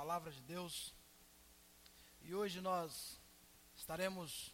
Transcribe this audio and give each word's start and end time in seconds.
palavra 0.00 0.32
de 0.32 0.40
Deus. 0.40 0.94
E 2.22 2.34
hoje 2.34 2.58
nós 2.62 3.20
estaremos 3.76 4.50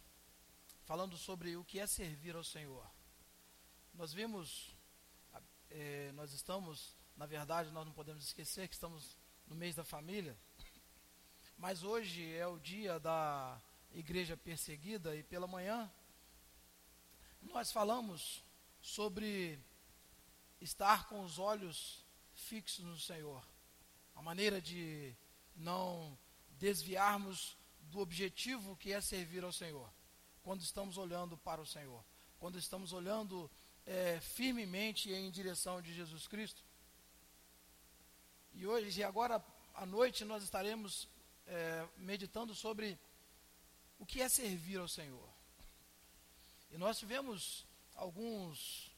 falando 0.83 1.15
sobre 1.15 1.55
o 1.55 1.63
que 1.63 1.79
é 1.79 1.87
servir 1.87 2.35
ao 2.35 2.43
Senhor. 2.43 2.85
Nós 3.93 4.11
vimos, 4.11 4.75
eh, 5.69 6.11
nós 6.15 6.33
estamos, 6.33 6.97
na 7.15 7.25
verdade, 7.25 7.71
nós 7.71 7.85
não 7.85 7.93
podemos 7.93 8.25
esquecer 8.25 8.67
que 8.67 8.73
estamos 8.73 9.15
no 9.47 9.55
mês 9.55 9.73
da 9.73 9.85
família, 9.85 10.37
mas 11.57 11.81
hoje 11.81 12.29
é 12.35 12.45
o 12.45 12.59
dia 12.59 12.99
da 12.99 13.57
igreja 13.93 14.35
perseguida 14.35 15.15
e 15.15 15.23
pela 15.23 15.47
manhã 15.47 15.89
nós 17.41 17.71
falamos 17.71 18.43
sobre 18.81 19.57
estar 20.59 21.07
com 21.07 21.23
os 21.23 21.39
olhos 21.39 22.03
fixos 22.35 22.83
no 22.83 22.99
Senhor 22.99 23.41
a 24.13 24.21
maneira 24.21 24.59
de 24.59 25.15
não 25.57 26.17
desviarmos 26.59 27.57
do 27.91 27.99
objetivo 27.99 28.75
que 28.77 28.93
é 28.93 29.01
servir 29.01 29.43
ao 29.43 29.51
Senhor, 29.51 29.89
quando 30.43 30.61
estamos 30.61 30.97
olhando 30.97 31.37
para 31.37 31.61
o 31.61 31.65
Senhor, 31.65 32.03
quando 32.39 32.57
estamos 32.57 32.93
olhando 32.93 33.49
é, 33.85 34.19
firmemente 34.19 35.11
em 35.11 35.29
direção 35.31 35.81
de 35.81 35.93
Jesus 35.93 36.27
Cristo. 36.27 36.63
E 38.53 38.65
hoje, 38.65 38.99
e 38.99 39.03
agora 39.03 39.43
à 39.73 39.85
noite, 39.85 40.25
nós 40.25 40.43
estaremos 40.43 41.07
é, 41.45 41.87
meditando 41.97 42.53
sobre 42.55 42.97
o 43.99 44.05
que 44.05 44.21
é 44.21 44.29
servir 44.29 44.79
ao 44.79 44.87
Senhor. 44.87 45.29
E 46.71 46.77
nós 46.77 46.97
tivemos 46.99 47.65
alguns, 47.95 48.91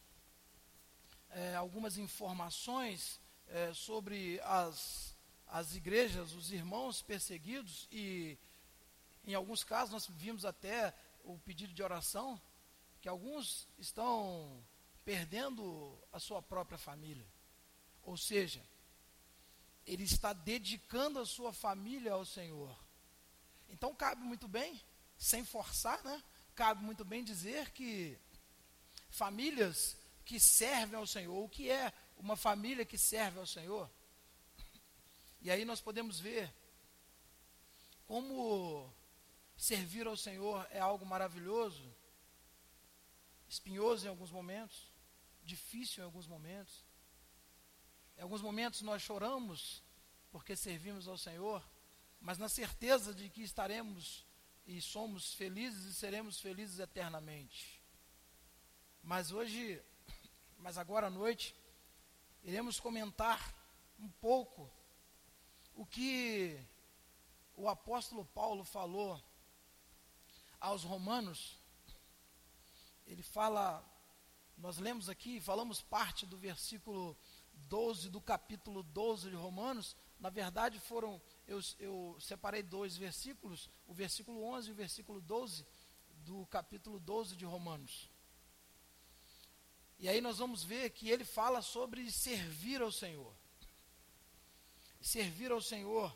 é, 1.30 1.56
algumas 1.56 1.98
informações 1.98 3.20
é, 3.48 3.74
sobre 3.74 4.40
as, 4.44 5.16
as 5.50 5.76
igrejas, 5.76 6.34
os 6.34 6.52
irmãos 6.52 7.02
perseguidos, 7.02 7.88
e 7.92 8.38
em 9.26 9.34
alguns 9.34 9.64
casos 9.64 9.92
nós 9.92 10.08
vimos 10.08 10.46
até 10.46 10.94
o 11.24 11.38
pedido 11.40 11.74
de 11.74 11.84
oração, 11.84 12.40
que 13.02 13.10
alguns 13.10 13.68
estão 13.78 14.64
perdendo 15.04 15.98
a 16.14 16.20
sua 16.20 16.42
própria 16.42 16.78
família. 16.78 17.26
Ou 18.04 18.16
seja, 18.16 18.64
ele 19.86 20.04
está 20.04 20.34
dedicando 20.34 21.20
a 21.20 21.26
sua 21.26 21.52
família 21.52 22.14
ao 22.14 22.26
Senhor. 22.26 22.78
Então 23.68 23.94
cabe 23.96 24.22
muito 24.22 24.48
bem, 24.48 24.80
sem 25.18 25.44
forçar, 25.44 26.04
né? 26.04 26.24
Cabe 26.54 26.84
muito 26.84 27.04
bem 27.04 27.24
dizer 27.24 27.72
que 27.72 28.18
famílias 29.10 29.98
que 30.26 30.40
servem 30.40 31.00
ao 31.00 31.08
Senhor, 31.08 31.44
o 31.44 31.50
que 31.50 31.72
é 31.72 31.92
uma 32.18 32.36
família 32.36 32.86
que 32.86 32.98
serve 32.98 33.40
ao 33.40 33.48
Senhor. 33.48 33.90
E 35.42 35.50
aí 35.50 35.64
nós 35.64 35.80
podemos 35.80 36.20
ver 36.20 36.54
como 38.06 38.92
servir 39.56 40.08
ao 40.08 40.18
Senhor 40.18 40.68
é 40.72 40.80
algo 40.80 41.06
maravilhoso, 41.06 41.84
espinhoso 43.48 44.06
em 44.06 44.10
alguns 44.10 44.32
momentos, 44.32 44.92
difícil 45.44 46.02
em 46.02 46.06
alguns 46.06 46.28
momentos. 46.28 46.84
Em 48.18 48.22
alguns 48.22 48.42
momentos 48.42 48.82
nós 48.82 49.02
choramos 49.02 49.84
porque 50.32 50.56
servimos 50.56 51.08
ao 51.08 51.18
Senhor, 51.18 51.64
mas 52.20 52.38
na 52.38 52.50
certeza 52.50 53.14
de 53.14 53.30
que 53.30 53.42
estaremos 53.42 54.26
e 54.66 54.82
somos 54.82 55.34
felizes 55.34 55.86
e 55.86 55.94
seremos 55.94 56.40
felizes 56.40 56.80
eternamente. 56.80 57.82
Mas 59.02 59.32
hoje, 59.32 59.82
mas 60.58 60.78
agora 60.78 61.08
à 61.08 61.10
noite, 61.10 61.56
iremos 62.44 62.80
comentar 62.80 63.56
um 64.00 64.10
pouco 64.10 64.70
o 65.80 65.86
que 65.86 66.60
o 67.56 67.70
apóstolo 67.70 68.26
Paulo 68.26 68.66
falou 68.66 69.18
aos 70.60 70.84
romanos. 70.84 71.58
Ele 73.08 73.24
fala, 73.24 73.82
nós 74.58 74.78
lemos 74.78 75.08
aqui, 75.08 75.40
falamos 75.40 75.82
parte 75.82 76.26
do 76.26 76.38
versículo 76.38 77.18
12 77.70 78.10
do 78.10 78.20
capítulo 78.20 78.84
12 78.84 79.30
de 79.30 79.38
Romanos. 79.38 79.96
Na 80.20 80.30
verdade, 80.30 80.82
foram, 80.82 81.22
eu, 81.48 81.62
eu 81.80 82.18
separei 82.20 82.62
dois 82.62 82.98
versículos, 82.98 83.70
o 83.88 83.94
versículo 83.94 84.44
11 84.44 84.68
e 84.68 84.72
o 84.74 84.76
versículo 84.76 85.22
12 85.22 85.66
do 86.26 86.46
capítulo 86.48 87.00
12 87.00 87.38
de 87.38 87.46
Romanos. 87.46 88.10
E 89.98 90.10
aí 90.10 90.20
nós 90.20 90.40
vamos 90.40 90.62
ver 90.62 90.90
que 90.90 91.10
ele 91.10 91.24
fala 91.24 91.62
sobre 91.62 92.12
servir 92.12 92.82
ao 92.82 92.92
Senhor. 92.92 93.34
Servir 95.02 95.52
ao 95.52 95.62
Senhor. 95.62 96.16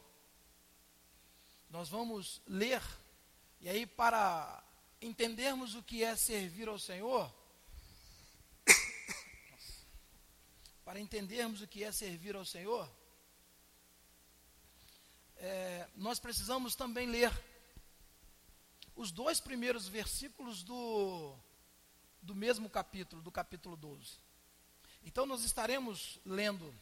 Nós 1.69 1.89
vamos 1.89 2.41
ler, 2.47 2.81
e 3.59 3.69
aí 3.69 3.85
para 3.85 4.63
entendermos 5.01 5.75
o 5.75 5.83
que 5.83 6.03
é 6.03 6.15
servir 6.15 6.67
ao 6.67 6.77
Senhor, 6.77 7.33
para 10.85 10.99
entendermos 10.99 11.61
o 11.61 11.67
que 11.67 11.83
é 11.83 11.91
servir 11.91 12.35
ao 12.35 12.45
Senhor, 12.45 12.89
é, 15.37 15.87
nós 15.95 16.19
precisamos 16.19 16.75
também 16.75 17.07
ler 17.07 17.31
os 18.95 19.11
dois 19.11 19.39
primeiros 19.39 19.87
versículos 19.87 20.63
do 20.63 21.35
do 22.23 22.33
mesmo 22.33 22.69
capítulo, 22.69 23.21
do 23.21 23.31
capítulo 23.31 23.75
12. 23.75 24.17
Então 25.03 25.25
nós 25.25 25.43
estaremos 25.43 26.19
lendo 26.25 26.73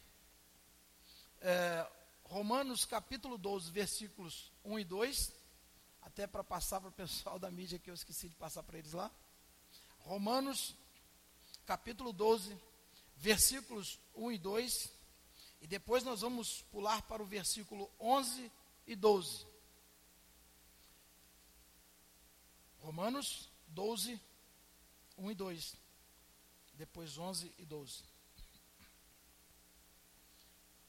é, 1.42 1.90
Romanos 2.24 2.84
capítulo 2.84 3.36
12, 3.36 3.70
versículos 3.70 4.50
1 4.64 4.78
e 4.78 4.84
2, 4.84 5.32
até 6.00 6.26
para 6.26 6.44
passar 6.44 6.80
para 6.80 6.88
o 6.88 6.92
pessoal 6.92 7.38
da 7.38 7.50
mídia 7.50 7.78
que 7.78 7.90
eu 7.90 7.94
esqueci 7.94 8.28
de 8.28 8.36
passar 8.36 8.62
para 8.62 8.78
eles 8.78 8.92
lá. 8.92 9.10
Romanos 9.98 10.74
capítulo 11.66 12.12
12, 12.12 12.56
versículos 13.16 13.98
1 14.14 14.32
e 14.32 14.38
2, 14.38 14.92
e 15.60 15.66
depois 15.66 16.04
nós 16.04 16.20
vamos 16.20 16.62
pular 16.70 17.02
para 17.02 17.22
o 17.22 17.26
versículo 17.26 17.90
11 18.00 18.50
e 18.86 18.96
12. 18.96 19.46
Romanos 22.78 23.48
12, 23.68 24.20
1 25.18 25.30
e 25.30 25.34
2. 25.34 25.76
Depois 26.74 27.16
11 27.16 27.54
e 27.58 27.64
12. 27.64 28.02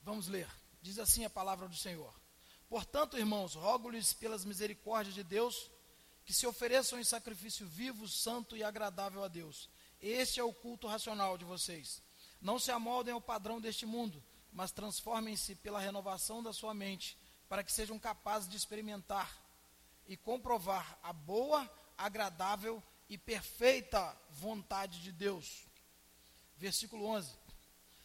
Vamos 0.04 0.28
ler. 0.28 0.50
Diz 0.82 1.00
assim 1.00 1.24
a 1.24 1.30
palavra 1.30 1.68
do 1.68 1.76
Senhor. 1.76 2.14
Portanto, 2.68 3.18
irmãos, 3.18 3.56
rogo-lhes 3.56 4.14
pelas 4.14 4.44
misericórdias 4.44 5.16
de 5.16 5.24
Deus 5.24 5.72
que 6.26 6.34
se 6.34 6.46
ofereçam 6.46 7.00
em 7.00 7.04
sacrifício 7.04 7.66
vivo, 7.66 8.08
santo 8.08 8.58
e 8.58 8.64
agradável 8.64 9.24
a 9.24 9.28
Deus. 9.28 9.70
Este 10.02 10.40
é 10.40 10.44
o 10.44 10.54
culto 10.54 10.88
racional 10.88 11.38
de 11.38 11.46
vocês. 11.46 12.02
Não 12.42 12.60
se 12.60 12.72
amoldem 12.72 13.14
ao 13.14 13.22
padrão 13.22 13.62
deste 13.62 13.86
mundo, 13.86 14.22
mas 14.52 14.72
transformem-se 14.72 15.56
pela 15.56 15.80
renovação 15.80 16.44
da 16.44 16.52
sua 16.52 16.74
mente, 16.74 17.18
para 17.48 17.64
que 17.64 17.72
sejam 17.72 17.98
capazes 17.98 18.50
de 18.50 18.58
experimentar 18.58 19.42
e 20.06 20.18
comprovar 20.18 21.00
a 21.02 21.14
boa, 21.14 21.70
agradável 21.98 22.84
e 23.08 23.18
perfeita 23.18 24.18
vontade 24.30 25.02
de 25.02 25.14
Deus. 25.14 25.66
Versículo 26.58 27.06
11: 27.06 27.32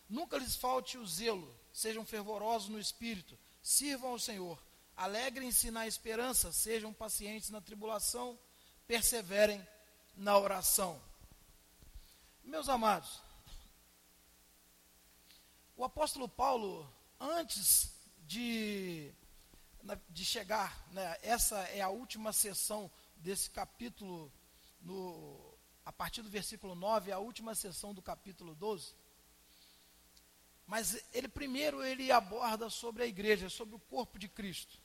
Nunca 0.09 0.39
lhes 0.39 0.55
falte 0.55 0.97
o 0.97 1.07
zelo, 1.07 1.58
sejam 1.73 2.05
fervorosos 2.05 2.69
no 2.69 2.79
espírito, 2.79 3.39
sirvam 3.63 4.11
ao 4.11 4.19
Senhor, 4.19 4.63
alegrem-se 4.97 5.71
na 5.71 5.87
esperança, 5.87 6.53
sejam 6.53 6.93
pacientes 6.93 7.51
na 7.51 7.61
tribulação, 7.61 8.39
perseverem 8.87 9.67
na 10.17 10.37
oração. 10.37 11.01
Meus 12.43 12.69
amados, 12.69 13.21
o 15.77 15.85
apóstolo 15.85 16.29
Paulo, 16.29 16.91
antes 17.21 17.93
de, 18.27 19.13
de 20.09 20.25
chegar, 20.25 20.87
né, 20.93 21.17
essa 21.23 21.59
é 21.69 21.81
a 21.81 21.89
última 21.89 22.33
sessão 22.33 22.91
desse 23.17 23.51
capítulo 23.51 24.33
no, 24.81 25.55
a 25.85 25.93
partir 25.93 26.23
do 26.23 26.29
versículo 26.29 26.75
9, 26.75 27.13
a 27.13 27.19
última 27.19 27.55
sessão 27.55 27.95
do 27.95 28.03
capítulo 28.03 28.55
12. 28.55 28.95
Mas 30.69 31.03
ele 31.15 31.29
primeiro 31.29 31.83
ele 31.83 32.13
aborda 32.13 32.69
sobre 32.69 33.03
a 33.03 33.07
igreja, 33.07 33.49
sobre 33.49 33.75
o 33.75 33.81
corpo 33.81 34.19
de 34.19 34.29
Cristo. 34.29 34.79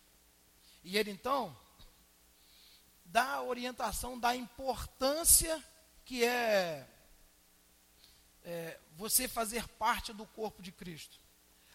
E 0.81 0.97
ele 0.97 1.11
então 1.11 1.55
dá 3.03 3.33
a 3.33 3.43
orientação 3.43 4.17
da 4.17 4.33
importância 4.33 5.61
que 6.05 6.23
é, 6.23 6.87
é 8.45 8.79
você 8.95 9.27
fazer 9.27 9.67
parte 9.67 10.13
do 10.13 10.25
corpo 10.25 10.61
de 10.61 10.71
Cristo. 10.71 11.19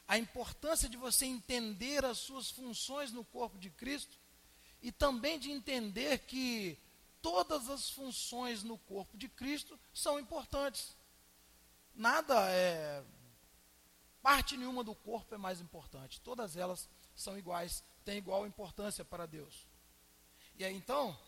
A 0.08 0.16
importância 0.16 0.88
de 0.88 0.96
você 0.96 1.26
entender 1.26 2.02
as 2.02 2.16
suas 2.16 2.50
funções 2.50 3.12
no 3.12 3.22
corpo 3.22 3.58
de 3.58 3.69
Cristo 3.69 4.19
e 4.81 4.90
também 4.90 5.38
de 5.38 5.50
entender 5.50 6.20
que 6.20 6.78
todas 7.20 7.69
as 7.69 7.90
funções 7.90 8.62
no 8.62 8.78
corpo 8.78 9.19
de 9.19 9.28
Cristo 9.28 9.78
são 9.93 10.19
importantes. 10.19 10.96
Nada 11.94 12.50
é. 12.50 13.04
Parte 14.28 14.58
nenhuma 14.58 14.84
do 14.84 14.94
corpo 14.94 15.34
é 15.34 15.38
mais 15.38 15.58
importante. 15.58 16.20
Todas 16.20 16.54
elas 16.54 16.86
são 17.16 17.38
iguais, 17.38 17.82
têm 18.04 18.19
igual 18.19 18.46
importância 18.46 19.02
para 19.02 19.25
Deus. 19.25 19.66
E 20.54 20.66
aí 20.66 20.76
então, 20.76 21.19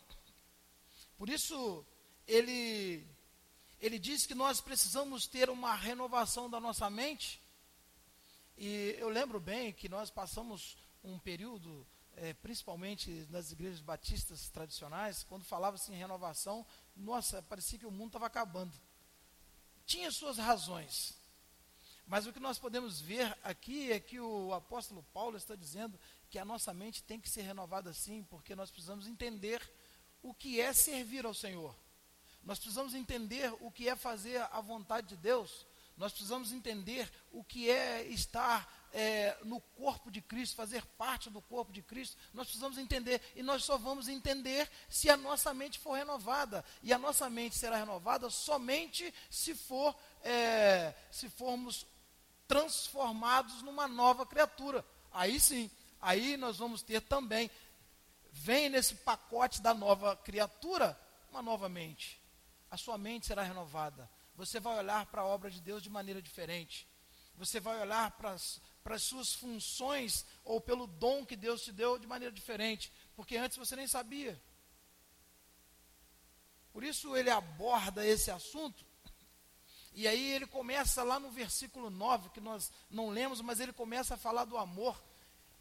por 1.17 1.27
isso 1.27 1.83
ele 2.27 3.03
ele 3.79 3.97
diz 3.97 4.27
que 4.27 4.35
nós 4.35 4.61
precisamos 4.61 5.25
ter 5.25 5.49
uma 5.49 5.73
renovação 5.73 6.47
da 6.47 6.59
nossa 6.59 6.91
mente. 6.91 7.41
E 8.55 8.95
eu 8.99 9.09
lembro 9.09 9.39
bem 9.39 9.73
que 9.73 9.89
nós 9.89 10.11
passamos 10.11 10.77
um 11.03 11.17
período, 11.17 11.87
é, 12.17 12.33
principalmente 12.35 13.25
nas 13.31 13.51
igrejas 13.51 13.81
batistas 13.81 14.47
tradicionais, 14.49 15.23
quando 15.23 15.43
falava-se 15.43 15.91
em 15.91 15.97
renovação, 15.97 16.63
nossa, 16.95 17.41
parecia 17.41 17.79
que 17.79 17.87
o 17.87 17.89
mundo 17.89 18.09
estava 18.09 18.27
acabando. 18.27 18.79
Tinha 19.87 20.11
suas 20.11 20.37
razões. 20.37 21.19
Mas 22.05 22.25
o 22.27 22.33
que 22.33 22.39
nós 22.39 22.59
podemos 22.59 22.99
ver 22.99 23.37
aqui 23.43 23.91
é 23.91 23.99
que 23.99 24.19
o 24.19 24.53
apóstolo 24.53 25.03
Paulo 25.13 25.37
está 25.37 25.55
dizendo 25.55 25.99
que 26.29 26.37
a 26.37 26.45
nossa 26.45 26.73
mente 26.73 27.03
tem 27.03 27.19
que 27.19 27.29
ser 27.29 27.41
renovada 27.41 27.93
sim, 27.93 28.23
porque 28.29 28.55
nós 28.55 28.69
precisamos 28.69 29.07
entender 29.07 29.61
o 30.21 30.33
que 30.33 30.59
é 30.59 30.73
servir 30.73 31.25
ao 31.25 31.33
Senhor. 31.33 31.75
Nós 32.43 32.57
precisamos 32.59 32.93
entender 32.93 33.53
o 33.61 33.71
que 33.71 33.87
é 33.87 33.95
fazer 33.95 34.41
a 34.51 34.59
vontade 34.61 35.09
de 35.09 35.17
Deus. 35.17 35.65
Nós 35.95 36.11
precisamos 36.11 36.51
entender 36.51 37.11
o 37.31 37.43
que 37.43 37.69
é 37.69 38.03
estar 38.07 38.80
é, 38.93 39.37
no 39.43 39.59
corpo 39.61 40.11
de 40.11 40.21
Cristo, 40.21 40.55
fazer 40.55 40.85
parte 40.97 41.29
do 41.29 41.41
corpo 41.41 41.71
de 41.71 41.81
Cristo. 41.81 42.17
Nós 42.33 42.47
precisamos 42.47 42.77
entender. 42.77 43.21
E 43.35 43.43
nós 43.43 43.63
só 43.63 43.77
vamos 43.77 44.07
entender 44.07 44.69
se 44.89 45.09
a 45.09 45.17
nossa 45.17 45.53
mente 45.53 45.79
for 45.79 45.93
renovada. 45.93 46.63
E 46.83 46.91
a 46.93 46.97
nossa 46.97 47.29
mente 47.29 47.57
será 47.57 47.77
renovada 47.77 48.29
somente 48.29 49.13
se 49.29 49.55
for 49.55 49.95
é, 50.23 50.93
se 51.09 51.29
formos 51.29 51.85
transformados 52.47 53.61
numa 53.61 53.87
nova 53.87 54.25
criatura. 54.25 54.85
Aí 55.11 55.39
sim, 55.39 55.71
aí 56.01 56.35
nós 56.35 56.57
vamos 56.57 56.81
ter 56.81 57.01
também, 57.01 57.49
vem 58.31 58.69
nesse 58.69 58.95
pacote 58.95 59.61
da 59.61 59.73
nova 59.73 60.17
criatura, 60.17 60.99
uma 61.29 61.41
nova 61.41 61.69
mente. 61.69 62.21
A 62.69 62.77
sua 62.77 62.97
mente 62.97 63.27
será 63.27 63.41
renovada. 63.43 64.09
Você 64.35 64.59
vai 64.59 64.77
olhar 64.77 65.05
para 65.05 65.21
a 65.21 65.25
obra 65.25 65.49
de 65.49 65.61
Deus 65.61 65.81
de 65.81 65.89
maneira 65.89 66.21
diferente. 66.21 66.87
Você 67.37 67.59
vai 67.59 67.79
olhar 67.79 68.11
para 68.11 68.31
as 68.31 68.61
suas 68.99 69.33
funções 69.33 70.25
ou 70.43 70.59
pelo 70.59 70.87
dom 70.87 71.25
que 71.25 71.35
Deus 71.35 71.61
te 71.63 71.71
deu 71.71 71.99
de 71.99 72.07
maneira 72.07 72.33
diferente. 72.33 72.91
Porque 73.15 73.37
antes 73.37 73.57
você 73.57 73.75
nem 73.75 73.87
sabia. 73.87 74.41
Por 76.71 76.83
isso 76.83 77.15
ele 77.15 77.29
aborda 77.29 78.05
esse 78.05 78.31
assunto 78.31 78.85
e 79.93 80.07
aí 80.07 80.31
ele 80.31 80.47
começa 80.47 81.03
lá 81.03 81.19
no 81.19 81.29
versículo 81.29 81.89
9, 81.89 82.29
que 82.29 82.39
nós 82.39 82.71
não 82.89 83.09
lemos, 83.09 83.41
mas 83.41 83.59
ele 83.59 83.73
começa 83.73 84.15
a 84.15 84.17
falar 84.17 84.45
do 84.45 84.57
amor. 84.57 85.01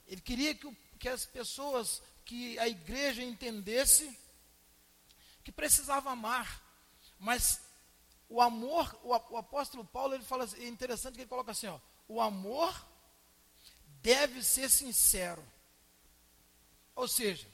Ele 0.07 0.21
queria 0.21 0.55
que, 0.55 0.73
que 0.99 1.09
as 1.09 1.27
pessoas, 1.27 2.01
que 2.25 2.59
a 2.59 2.69
igreja 2.69 3.23
entendesse 3.23 4.17
que 5.43 5.51
precisava 5.51 6.11
amar. 6.11 6.63
Mas 7.19 7.61
o 8.29 8.41
amor, 8.41 8.99
o, 9.03 9.09
o 9.11 9.37
apóstolo 9.37 9.85
Paulo, 9.85 10.15
ele 10.15 10.25
fala, 10.25 10.49
é 10.59 10.69
interessante 10.69 11.15
que 11.15 11.23
ele 11.23 11.29
coloca 11.29 11.51
assim, 11.51 11.67
ó, 11.67 11.81
o 12.07 12.21
amor 12.21 12.73
deve 14.03 14.43
ser 14.43 14.69
sincero. 14.69 15.45
Ou 16.95 17.09
seja, 17.09 17.49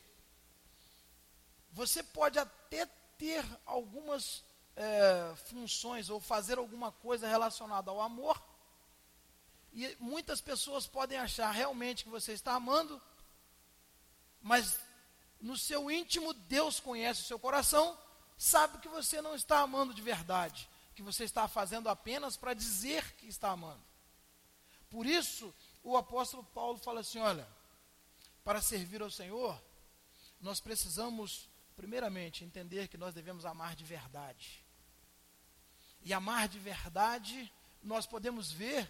você 1.72 2.02
pode 2.02 2.38
até 2.38 2.86
ter 3.18 3.44
algumas 3.64 4.42
é, 4.74 5.34
funções 5.46 6.10
ou 6.10 6.20
fazer 6.20 6.58
alguma 6.58 6.92
coisa 6.92 7.28
relacionada 7.28 7.90
ao 7.90 8.00
amor. 8.00 8.42
E 9.72 9.94
muitas 10.00 10.40
pessoas 10.40 10.86
podem 10.86 11.18
achar 11.18 11.50
realmente 11.50 12.04
que 12.04 12.10
você 12.10 12.32
está 12.32 12.54
amando, 12.54 13.00
mas 14.40 14.78
no 15.40 15.56
seu 15.56 15.90
íntimo 15.90 16.32
Deus 16.32 16.80
conhece 16.80 17.22
o 17.22 17.26
seu 17.26 17.38
coração, 17.38 17.98
sabe 18.38 18.78
que 18.78 18.88
você 18.88 19.20
não 19.20 19.34
está 19.34 19.60
amando 19.60 19.92
de 19.92 20.00
verdade, 20.00 20.68
que 20.94 21.02
você 21.02 21.24
está 21.24 21.46
fazendo 21.46 21.90
apenas 21.90 22.36
para 22.38 22.54
dizer 22.54 23.16
que 23.16 23.26
está 23.26 23.50
amando. 23.50 23.82
Por 24.88 25.04
isso, 25.04 25.54
o 25.90 25.96
apóstolo 25.96 26.44
Paulo 26.44 26.78
fala 26.78 27.00
assim: 27.00 27.18
olha, 27.18 27.48
para 28.44 28.60
servir 28.60 29.02
ao 29.02 29.10
Senhor, 29.10 29.60
nós 30.40 30.60
precisamos, 30.60 31.48
primeiramente, 31.76 32.44
entender 32.44 32.88
que 32.88 32.98
nós 32.98 33.14
devemos 33.14 33.44
amar 33.44 33.74
de 33.74 33.84
verdade 33.84 34.66
e 36.06 36.12
amar 36.12 36.46
de 36.46 36.60
verdade, 36.60 37.52
nós 37.82 38.06
podemos 38.06 38.52
ver 38.52 38.88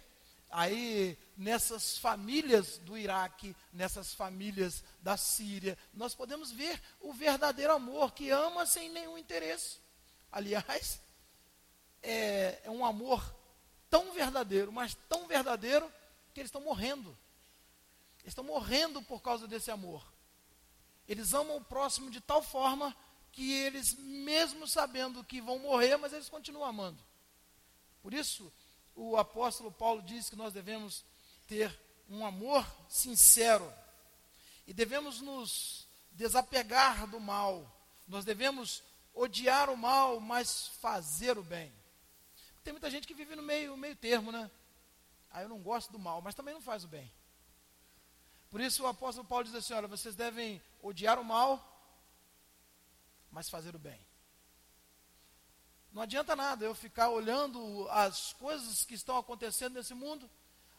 aí 0.51 1.17
nessas 1.35 1.97
famílias 1.97 2.77
do 2.77 2.95
Iraque, 2.95 3.55
nessas 3.73 4.13
famílias 4.13 4.83
da 5.01 5.17
Síria, 5.17 5.75
nós 5.95 6.13
podemos 6.13 6.51
ver 6.51 6.79
o 7.01 7.11
verdadeiro 7.11 7.73
amor 7.73 8.11
que 8.11 8.29
ama 8.29 8.67
sem 8.67 8.89
nenhum 8.89 9.17
interesse. 9.17 9.79
Aliás, 10.31 11.01
é, 12.03 12.61
é 12.63 12.69
um 12.69 12.85
amor 12.85 13.35
tão 13.89 14.13
verdadeiro, 14.13 14.71
mas 14.71 14.95
tão 15.09 15.27
verdadeiro 15.27 15.91
que 16.37 16.41
eles 16.41 16.49
estão 16.49 16.61
morrendo. 16.61 17.17
Eles 18.19 18.27
estão 18.27 18.43
morrendo 18.43 19.01
por 19.01 19.23
causa 19.23 19.47
desse 19.47 19.71
amor. 19.71 20.05
Eles 21.07 21.33
amam 21.33 21.57
o 21.57 21.63
próximo 21.63 22.11
de 22.11 22.21
tal 22.21 22.43
forma 22.43 22.95
que 23.31 23.53
eles, 23.53 23.95
mesmo 23.95 24.67
sabendo 24.67 25.23
que 25.23 25.41
vão 25.41 25.57
morrer, 25.57 25.97
mas 25.97 26.13
eles 26.13 26.29
continuam 26.29 26.63
amando. 26.63 27.03
Por 28.03 28.13
isso, 28.13 28.53
o 28.95 29.17
apóstolo 29.17 29.71
Paulo 29.71 30.03
diz 30.03 30.29
que 30.29 30.35
nós 30.35 30.53
devemos 30.53 31.03
ter 31.47 31.75
um 32.07 32.23
amor 32.23 32.63
sincero 32.87 33.73
e 34.67 34.73
devemos 34.73 35.21
nos 35.21 35.87
desapegar 36.11 37.07
do 37.07 37.19
mal. 37.19 37.65
Nós 38.07 38.23
devemos 38.23 38.83
odiar 39.11 39.71
o 39.71 39.77
mal, 39.77 40.19
mas 40.19 40.67
fazer 40.81 41.35
o 41.35 41.43
bem. 41.43 41.73
Tem 42.63 42.73
muita 42.73 42.91
gente 42.91 43.07
que 43.07 43.15
vive 43.15 43.35
no 43.35 43.41
meio, 43.41 43.75
meio 43.75 43.95
termo, 43.95 44.31
né? 44.31 44.51
Eu 45.43 45.49
não 45.49 45.59
gosto 45.59 45.91
do 45.91 45.99
mal, 45.99 46.21
mas 46.21 46.35
também 46.35 46.53
não 46.53 46.61
faz 46.61 46.83
o 46.83 46.87
bem. 46.87 47.11
Por 48.49 48.61
isso 48.61 48.83
o 48.83 48.87
apóstolo 48.87 49.27
Paulo 49.27 49.45
diz 49.45 49.55
assim: 49.55 49.73
olha, 49.73 49.87
vocês 49.87 50.15
devem 50.15 50.61
odiar 50.81 51.19
o 51.19 51.25
mal, 51.25 51.61
mas 53.31 53.49
fazer 53.49 53.75
o 53.75 53.79
bem. 53.79 53.99
Não 55.91 56.01
adianta 56.01 56.35
nada 56.35 56.63
eu 56.63 56.75
ficar 56.75 57.09
olhando 57.09 57.87
as 57.89 58.33
coisas 58.33 58.85
que 58.85 58.93
estão 58.93 59.17
acontecendo 59.17 59.73
nesse 59.73 59.93
mundo, 59.93 60.29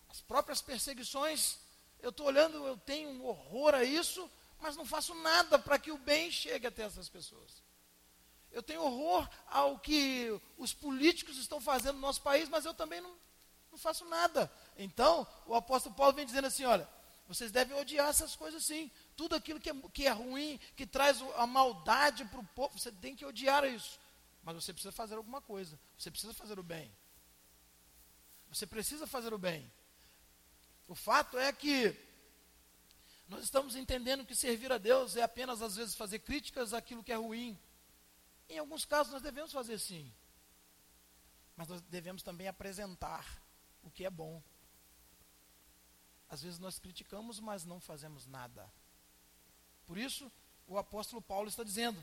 as 0.09 0.21
próprias 0.21 0.61
perseguições. 0.61 1.59
Eu 2.01 2.11
estou 2.11 2.27
olhando, 2.27 2.65
eu 2.67 2.77
tenho 2.77 3.11
um 3.11 3.27
horror 3.27 3.75
a 3.75 3.83
isso, 3.83 4.31
mas 4.61 4.77
não 4.77 4.87
faço 4.87 5.15
nada 5.17 5.59
para 5.59 5.79
que 5.79 5.91
o 5.91 5.99
bem 5.99 6.31
chegue 6.31 6.67
até 6.67 6.83
essas 6.83 7.09
pessoas. 7.09 7.63
Eu 8.51 8.63
tenho 8.63 8.83
horror 8.83 9.29
ao 9.49 9.79
que 9.79 10.41
os 10.57 10.73
políticos 10.73 11.37
estão 11.37 11.61
fazendo 11.61 11.97
no 11.97 12.01
nosso 12.01 12.23
país, 12.23 12.49
mas 12.49 12.65
eu 12.65 12.73
também 12.73 13.01
não, 13.01 13.15
não 13.79 13.83
faço 13.83 14.05
nada. 14.07 14.51
Então, 14.77 15.27
o 15.47 15.55
apóstolo 15.55 15.95
Paulo 15.95 16.13
vem 16.13 16.27
dizendo 16.27 16.47
assim: 16.47 16.65
olha, 16.65 16.89
vocês 17.29 17.53
devem 17.53 17.77
odiar 17.79 18.09
essas 18.09 18.35
coisas 18.35 18.65
sim. 18.65 18.91
Tudo 19.17 19.37
aquilo 19.37 19.61
que 19.61 19.71
é, 19.71 19.75
que 19.93 20.07
é 20.07 20.11
ruim, 20.11 20.59
que 20.77 20.87
traz 20.87 21.23
a 21.37 21.47
maldade 21.47 22.25
para 22.25 22.41
o 22.41 22.47
povo, 22.49 22.79
você 22.79 22.91
tem 22.91 23.15
que 23.15 23.25
odiar 23.25 23.65
isso. 23.65 23.99
Mas 24.43 24.57
você 24.57 24.73
precisa 24.73 24.93
fazer 24.93 25.15
alguma 25.15 25.41
coisa. 25.41 25.79
Você 25.97 26.11
precisa 26.11 26.35
fazer 26.35 26.59
o 26.59 26.63
bem. 26.63 26.91
Você 28.51 28.67
precisa 28.67 29.07
fazer 29.07 29.33
o 29.33 29.39
bem. 29.39 29.71
O 30.89 30.95
fato 30.95 31.39
é 31.39 31.53
que 31.53 31.95
nós 33.29 33.45
estamos 33.45 33.77
entendendo 33.77 34.25
que 34.25 34.35
servir 34.35 34.73
a 34.73 34.79
Deus 34.79 35.17
é 35.17 35.23
apenas, 35.23 35.61
às 35.61 35.77
vezes, 35.77 35.95
fazer 35.95 36.21
críticas 36.21 36.73
àquilo 36.73 37.05
que 37.05 37.13
é 37.13 37.17
ruim. 37.17 37.59
Em 38.49 38.59
alguns 38.59 38.87
casos, 38.87 39.13
nós 39.13 39.23
devemos 39.23 39.53
fazer 39.53 39.79
sim. 39.79 40.11
Mas 41.55 41.69
nós 41.69 41.83
devemos 41.83 42.23
também 42.23 42.49
apresentar 42.49 43.27
o 43.83 43.91
que 43.91 44.05
é 44.05 44.11
bom. 44.11 44.43
Às 46.29 46.43
vezes 46.43 46.59
nós 46.59 46.79
criticamos, 46.79 47.41
mas 47.41 47.65
não 47.65 47.81
fazemos 47.81 48.27
nada. 48.27 48.71
Por 49.87 49.97
isso, 49.97 50.31
o 50.67 50.77
apóstolo 50.77 51.23
Paulo 51.23 51.49
está 51.49 51.65
dizendo: 51.65 52.03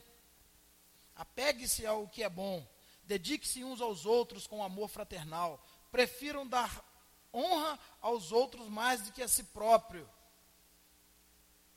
Apegue-se 1.16 1.86
ao 1.86 2.08
que 2.08 2.24
é 2.24 2.30
bom. 2.30 2.68
Dedique-se 3.04 3.64
uns 3.64 3.82
aos 3.82 4.06
outros 4.06 4.48
com 4.48 4.64
amor 4.64 4.90
fraternal. 4.90 5.64
Prefiram 5.92 6.48
dar 6.48 6.84
honra 7.32 7.80
aos 8.02 8.32
outros 8.32 8.68
mais 8.68 9.02
do 9.02 9.12
que 9.12 9.22
a 9.22 9.28
si 9.28 9.44
próprio. 9.44 10.10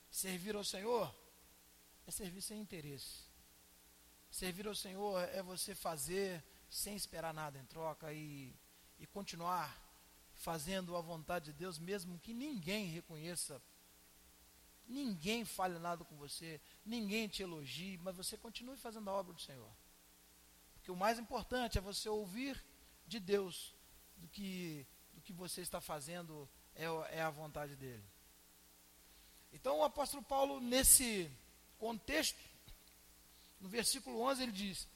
Servir 0.09 0.55
ao 0.55 0.63
Senhor 0.63 1.13
é 2.07 2.11
servir 2.11 2.41
sem 2.41 2.59
interesse. 2.59 3.29
Servir 4.31 4.67
ao 4.67 4.75
Senhor 4.75 5.21
é 5.29 5.43
você 5.43 5.75
fazer 5.75 6.43
sem 6.69 6.95
esperar 6.95 7.33
nada 7.33 7.59
em 7.59 7.65
troca 7.65 8.11
e, 8.11 8.55
e 8.97 9.05
continuar 9.07 9.88
fazendo 10.39 10.97
a 10.97 11.01
vontade 11.01 11.45
de 11.45 11.53
Deus, 11.53 11.77
mesmo 11.77 12.17
que 12.17 12.33
ninguém 12.33 12.87
reconheça 12.87 13.61
Ninguém 14.89 15.45
fale 15.45 15.77
nada 15.77 16.03
com 16.03 16.15
você, 16.17 16.59
ninguém 16.83 17.27
te 17.27 17.43
elogie, 17.43 17.99
mas 17.99 18.15
você 18.15 18.35
continue 18.35 18.75
fazendo 18.75 19.07
a 19.07 19.13
obra 19.13 19.33
do 19.33 19.39
Senhor. 19.39 19.71
Porque 20.73 20.89
o 20.89 20.95
mais 20.95 21.19
importante 21.19 21.77
é 21.77 21.81
você 21.81 22.09
ouvir 22.09 22.59
de 23.05 23.19
Deus 23.19 23.75
do 24.17 24.27
que, 24.27 24.87
do 25.13 25.21
que 25.21 25.31
você 25.31 25.61
está 25.61 25.79
fazendo 25.79 26.49
é, 26.73 26.85
é 27.17 27.21
a 27.21 27.29
vontade 27.29 27.75
dele. 27.75 28.03
Então 29.53 29.77
o 29.77 29.83
apóstolo 29.83 30.23
Paulo, 30.23 30.59
nesse 30.59 31.31
contexto, 31.77 32.39
no 33.59 33.69
versículo 33.69 34.21
11, 34.21 34.41
ele 34.41 34.51
diz: 34.51 34.87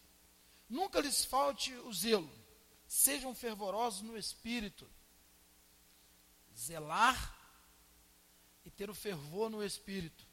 Nunca 0.68 1.02
lhes 1.02 1.24
falte 1.24 1.72
o 1.72 1.94
zelo, 1.94 2.32
sejam 2.88 3.36
fervorosos 3.36 4.02
no 4.02 4.18
espírito. 4.18 4.90
Zelar 6.56 7.36
e 8.66 8.72
ter 8.72 8.90
o 8.90 8.96
fervor 8.96 9.50
no 9.50 9.64
espírito. 9.64 10.26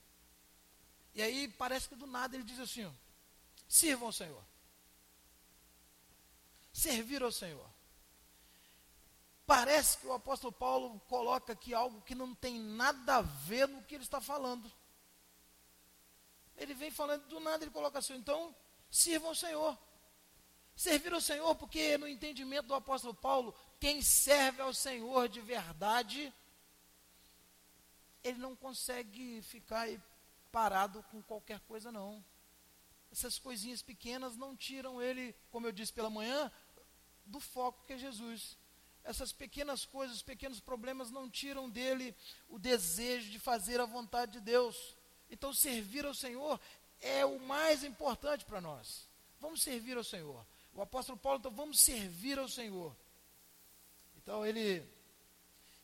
E 1.14 1.22
aí 1.22 1.48
parece 1.48 1.88
que 1.88 1.96
do 1.96 2.06
nada 2.06 2.36
ele 2.36 2.44
diz 2.44 2.58
assim: 2.60 2.84
ó, 2.84 2.90
sirvam 3.68 4.08
ao 4.08 4.12
Senhor. 4.12 4.44
Servir 6.72 7.22
ao 7.22 7.32
Senhor. 7.32 7.68
Parece 9.46 9.98
que 9.98 10.06
o 10.06 10.12
apóstolo 10.12 10.52
Paulo 10.52 11.00
coloca 11.08 11.52
aqui 11.52 11.74
algo 11.74 12.00
que 12.02 12.14
não 12.14 12.34
tem 12.34 12.60
nada 12.60 13.16
a 13.16 13.22
ver 13.22 13.66
no 13.66 13.82
que 13.82 13.96
ele 13.96 14.04
está 14.04 14.20
falando. 14.20 14.70
Ele 16.56 16.72
vem 16.74 16.90
falando 16.90 17.26
do 17.26 17.40
nada, 17.40 17.64
ele 17.64 17.72
coloca 17.72 17.98
assim, 17.98 18.14
então, 18.14 18.54
sirvam 18.88 19.30
ao 19.30 19.34
Senhor. 19.34 19.76
Servir 20.76 21.12
ao 21.12 21.20
Senhor, 21.20 21.54
porque 21.56 21.98
no 21.98 22.06
entendimento 22.06 22.68
do 22.68 22.74
apóstolo 22.74 23.12
Paulo, 23.12 23.54
quem 23.80 24.00
serve 24.02 24.62
ao 24.62 24.72
Senhor 24.72 25.28
de 25.28 25.40
verdade, 25.40 26.32
ele 28.22 28.38
não 28.38 28.54
consegue 28.54 29.42
ficar 29.42 29.88
parado 30.52 31.02
com 31.10 31.22
qualquer 31.22 31.58
coisa, 31.60 31.90
não. 31.90 32.24
Essas 33.10 33.38
coisinhas 33.38 33.82
pequenas 33.82 34.36
não 34.36 34.54
tiram 34.54 35.02
ele, 35.02 35.34
como 35.50 35.66
eu 35.66 35.72
disse 35.72 35.92
pela 35.92 36.10
manhã, 36.10 36.52
do 37.26 37.40
foco 37.40 37.84
que 37.86 37.94
é 37.94 37.98
Jesus 37.98 38.56
essas 39.04 39.32
pequenas 39.32 39.84
coisas, 39.84 40.16
os 40.16 40.22
pequenos 40.22 40.60
problemas 40.60 41.10
não 41.10 41.28
tiram 41.28 41.68
dele 41.68 42.14
o 42.48 42.58
desejo 42.58 43.30
de 43.30 43.38
fazer 43.38 43.80
a 43.80 43.86
vontade 43.86 44.32
de 44.32 44.40
Deus. 44.40 44.96
Então, 45.30 45.52
servir 45.52 46.04
ao 46.04 46.14
Senhor 46.14 46.60
é 47.00 47.24
o 47.24 47.38
mais 47.40 47.82
importante 47.82 48.44
para 48.44 48.60
nós. 48.60 49.08
Vamos 49.40 49.62
servir 49.62 49.96
ao 49.96 50.04
Senhor. 50.04 50.44
O 50.74 50.82
apóstolo 50.82 51.18
Paulo, 51.18 51.38
então, 51.38 51.50
vamos 51.50 51.80
servir 51.80 52.38
ao 52.38 52.48
Senhor. 52.48 52.94
Então, 54.22 54.44
ele, 54.44 54.82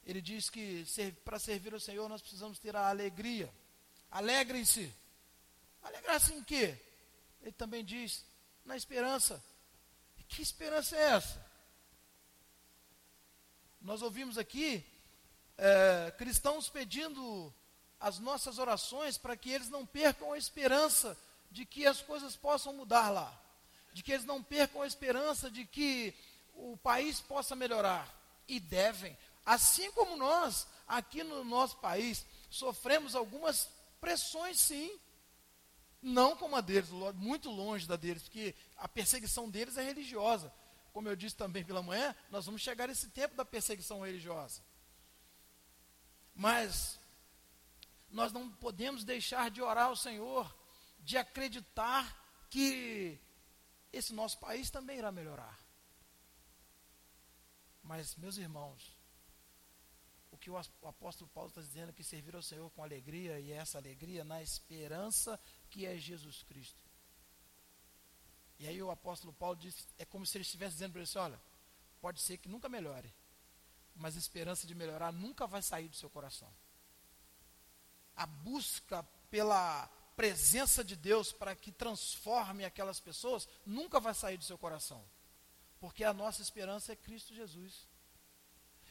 ele 0.04 0.20
diz 0.20 0.50
que 0.50 0.84
ser, 0.86 1.14
para 1.24 1.38
servir 1.38 1.72
ao 1.74 1.80
Senhor 1.80 2.08
nós 2.08 2.20
precisamos 2.20 2.58
ter 2.58 2.76
a 2.76 2.88
alegria. 2.88 3.52
Alegrem-se. 4.10 4.92
Alegrar-se 5.82 6.32
em 6.32 6.42
quê? 6.42 6.76
Ele 7.42 7.52
também 7.52 7.84
diz, 7.84 8.24
na 8.64 8.76
esperança. 8.76 9.42
E 10.18 10.24
que 10.24 10.42
esperança 10.42 10.96
é 10.96 11.02
essa? 11.10 11.46
Nós 13.80 14.02
ouvimos 14.02 14.36
aqui 14.36 14.84
é, 15.56 16.12
cristãos 16.18 16.68
pedindo 16.68 17.54
as 18.00 18.18
nossas 18.18 18.58
orações 18.58 19.16
para 19.16 19.36
que 19.36 19.50
eles 19.50 19.68
não 19.68 19.86
percam 19.86 20.32
a 20.32 20.38
esperança 20.38 21.16
de 21.50 21.64
que 21.64 21.86
as 21.86 22.02
coisas 22.02 22.36
possam 22.36 22.72
mudar 22.72 23.08
lá, 23.08 23.32
de 23.92 24.02
que 24.02 24.12
eles 24.12 24.24
não 24.24 24.42
percam 24.42 24.82
a 24.82 24.86
esperança 24.86 25.50
de 25.50 25.64
que 25.64 26.14
o 26.54 26.76
país 26.76 27.20
possa 27.20 27.54
melhorar. 27.54 28.12
E 28.48 28.60
devem. 28.60 29.16
Assim 29.44 29.90
como 29.92 30.16
nós, 30.16 30.66
aqui 30.86 31.22
no 31.22 31.44
nosso 31.44 31.76
país, 31.78 32.24
sofremos 32.50 33.14
algumas 33.14 33.68
pressões, 34.00 34.58
sim. 34.60 34.98
Não 36.02 36.36
como 36.36 36.56
a 36.56 36.60
deles, 36.60 36.90
muito 37.14 37.50
longe 37.50 37.86
da 37.86 37.96
deles, 37.96 38.22
porque 38.24 38.54
a 38.76 38.86
perseguição 38.86 39.48
deles 39.50 39.76
é 39.76 39.82
religiosa 39.82 40.52
como 40.96 41.10
eu 41.10 41.14
disse 41.14 41.36
também 41.36 41.62
pela 41.62 41.82
manhã, 41.82 42.16
nós 42.30 42.46
vamos 42.46 42.62
chegar 42.62 42.88
nesse 42.88 43.10
tempo 43.10 43.34
da 43.34 43.44
perseguição 43.44 44.00
religiosa. 44.00 44.62
Mas 46.34 46.98
nós 48.08 48.32
não 48.32 48.50
podemos 48.50 49.04
deixar 49.04 49.50
de 49.50 49.60
orar 49.60 49.88
ao 49.88 49.94
Senhor, 49.94 50.56
de 51.00 51.18
acreditar 51.18 52.18
que 52.48 53.20
esse 53.92 54.14
nosso 54.14 54.38
país 54.38 54.70
também 54.70 54.96
irá 54.96 55.12
melhorar. 55.12 55.58
Mas, 57.86 58.16
meus 58.16 58.36
irmãos, 58.36 58.96
o 60.32 60.36
que 60.36 60.50
o 60.50 60.58
apóstolo 60.58 61.30
Paulo 61.30 61.50
está 61.50 61.60
dizendo 61.60 61.90
é 61.90 61.92
que 61.92 62.02
servir 62.02 62.34
ao 62.34 62.42
Senhor 62.42 62.68
com 62.70 62.82
alegria, 62.82 63.38
e 63.38 63.52
essa 63.52 63.78
alegria 63.78 64.24
na 64.24 64.42
esperança 64.42 65.38
que 65.70 65.86
é 65.86 65.96
Jesus 65.96 66.42
Cristo. 66.42 66.84
E 68.58 68.66
aí 68.66 68.82
o 68.82 68.90
apóstolo 68.90 69.32
Paulo 69.32 69.54
diz, 69.54 69.86
é 69.98 70.04
como 70.04 70.26
se 70.26 70.36
ele 70.36 70.42
estivesse 70.42 70.72
dizendo 70.72 70.92
para 70.92 71.00
ele 71.00 71.08
assim, 71.08 71.18
olha, 71.18 71.40
pode 72.00 72.20
ser 72.20 72.38
que 72.38 72.48
nunca 72.48 72.68
melhore, 72.68 73.14
mas 73.94 74.16
a 74.16 74.18
esperança 74.18 74.66
de 74.66 74.74
melhorar 74.74 75.12
nunca 75.12 75.46
vai 75.46 75.62
sair 75.62 75.88
do 75.88 75.94
seu 75.94 76.10
coração. 76.10 76.52
A 78.16 78.26
busca 78.26 79.04
pela 79.30 79.86
presença 80.16 80.82
de 80.82 80.96
Deus 80.96 81.30
para 81.30 81.54
que 81.54 81.70
transforme 81.70 82.64
aquelas 82.64 82.98
pessoas 82.98 83.46
nunca 83.64 84.00
vai 84.00 84.12
sair 84.12 84.38
do 84.38 84.44
seu 84.44 84.58
coração. 84.58 85.04
Porque 85.80 86.04
a 86.04 86.14
nossa 86.14 86.42
esperança 86.42 86.92
é 86.92 86.96
Cristo 86.96 87.34
Jesus. 87.34 87.88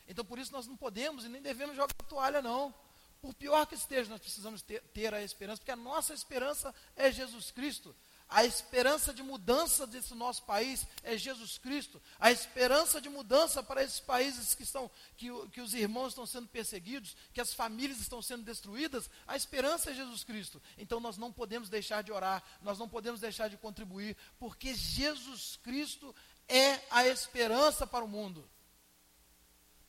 Então 0.07 0.23
por 0.23 0.37
isso 0.39 0.51
nós 0.51 0.67
não 0.67 0.77
podemos 0.77 1.25
e 1.25 1.29
nem 1.29 1.41
devemos 1.41 1.75
jogar 1.75 1.93
a 1.97 2.03
toalha, 2.03 2.41
não. 2.41 2.73
Por 3.21 3.33
pior 3.33 3.65
que 3.65 3.75
esteja, 3.75 4.09
nós 4.09 4.19
precisamos 4.19 4.61
ter, 4.61 4.81
ter 4.93 5.13
a 5.13 5.23
esperança, 5.23 5.59
porque 5.59 5.71
a 5.71 5.75
nossa 5.75 6.13
esperança 6.13 6.73
é 6.95 7.11
Jesus 7.11 7.49
Cristo. 7.49 7.95
A 8.27 8.43
esperança 8.43 9.13
de 9.13 9.21
mudança 9.21 9.85
desse 9.85 10.15
nosso 10.15 10.43
país 10.43 10.85
é 11.03 11.15
Jesus 11.15 11.59
Cristo. 11.59 12.01
A 12.19 12.31
esperança 12.31 12.99
de 12.99 13.07
mudança 13.07 13.61
para 13.61 13.83
esses 13.83 13.99
países 13.99 14.55
que 14.55 14.63
estão, 14.63 14.89
que, 15.15 15.27
que 15.49 15.61
os 15.61 15.75
irmãos 15.75 16.09
estão 16.09 16.25
sendo 16.25 16.47
perseguidos, 16.47 17.15
que 17.33 17.39
as 17.39 17.53
famílias 17.53 17.99
estão 17.99 18.23
sendo 18.23 18.43
destruídas, 18.43 19.09
a 19.27 19.35
esperança 19.35 19.91
é 19.91 19.93
Jesus 19.93 20.23
Cristo. 20.23 20.61
Então 20.75 20.99
nós 20.99 21.17
não 21.17 21.31
podemos 21.31 21.69
deixar 21.69 22.01
de 22.01 22.11
orar, 22.11 22.43
nós 22.63 22.79
não 22.79 22.89
podemos 22.89 23.21
deixar 23.21 23.47
de 23.47 23.57
contribuir, 23.57 24.17
porque 24.39 24.73
Jesus 24.73 25.59
Cristo 25.61 26.13
é 26.47 26.81
a 26.89 27.07
esperança 27.07 27.85
para 27.85 28.05
o 28.05 28.07
mundo. 28.07 28.49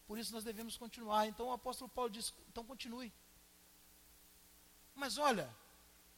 Por 0.06 0.18
isso 0.18 0.32
nós 0.32 0.44
devemos 0.44 0.76
continuar. 0.76 1.26
Então 1.26 1.48
o 1.48 1.52
apóstolo 1.52 1.90
Paulo 1.90 2.10
diz: 2.10 2.32
então 2.48 2.64
continue. 2.64 3.12
Mas 4.94 5.18
olha, 5.18 5.54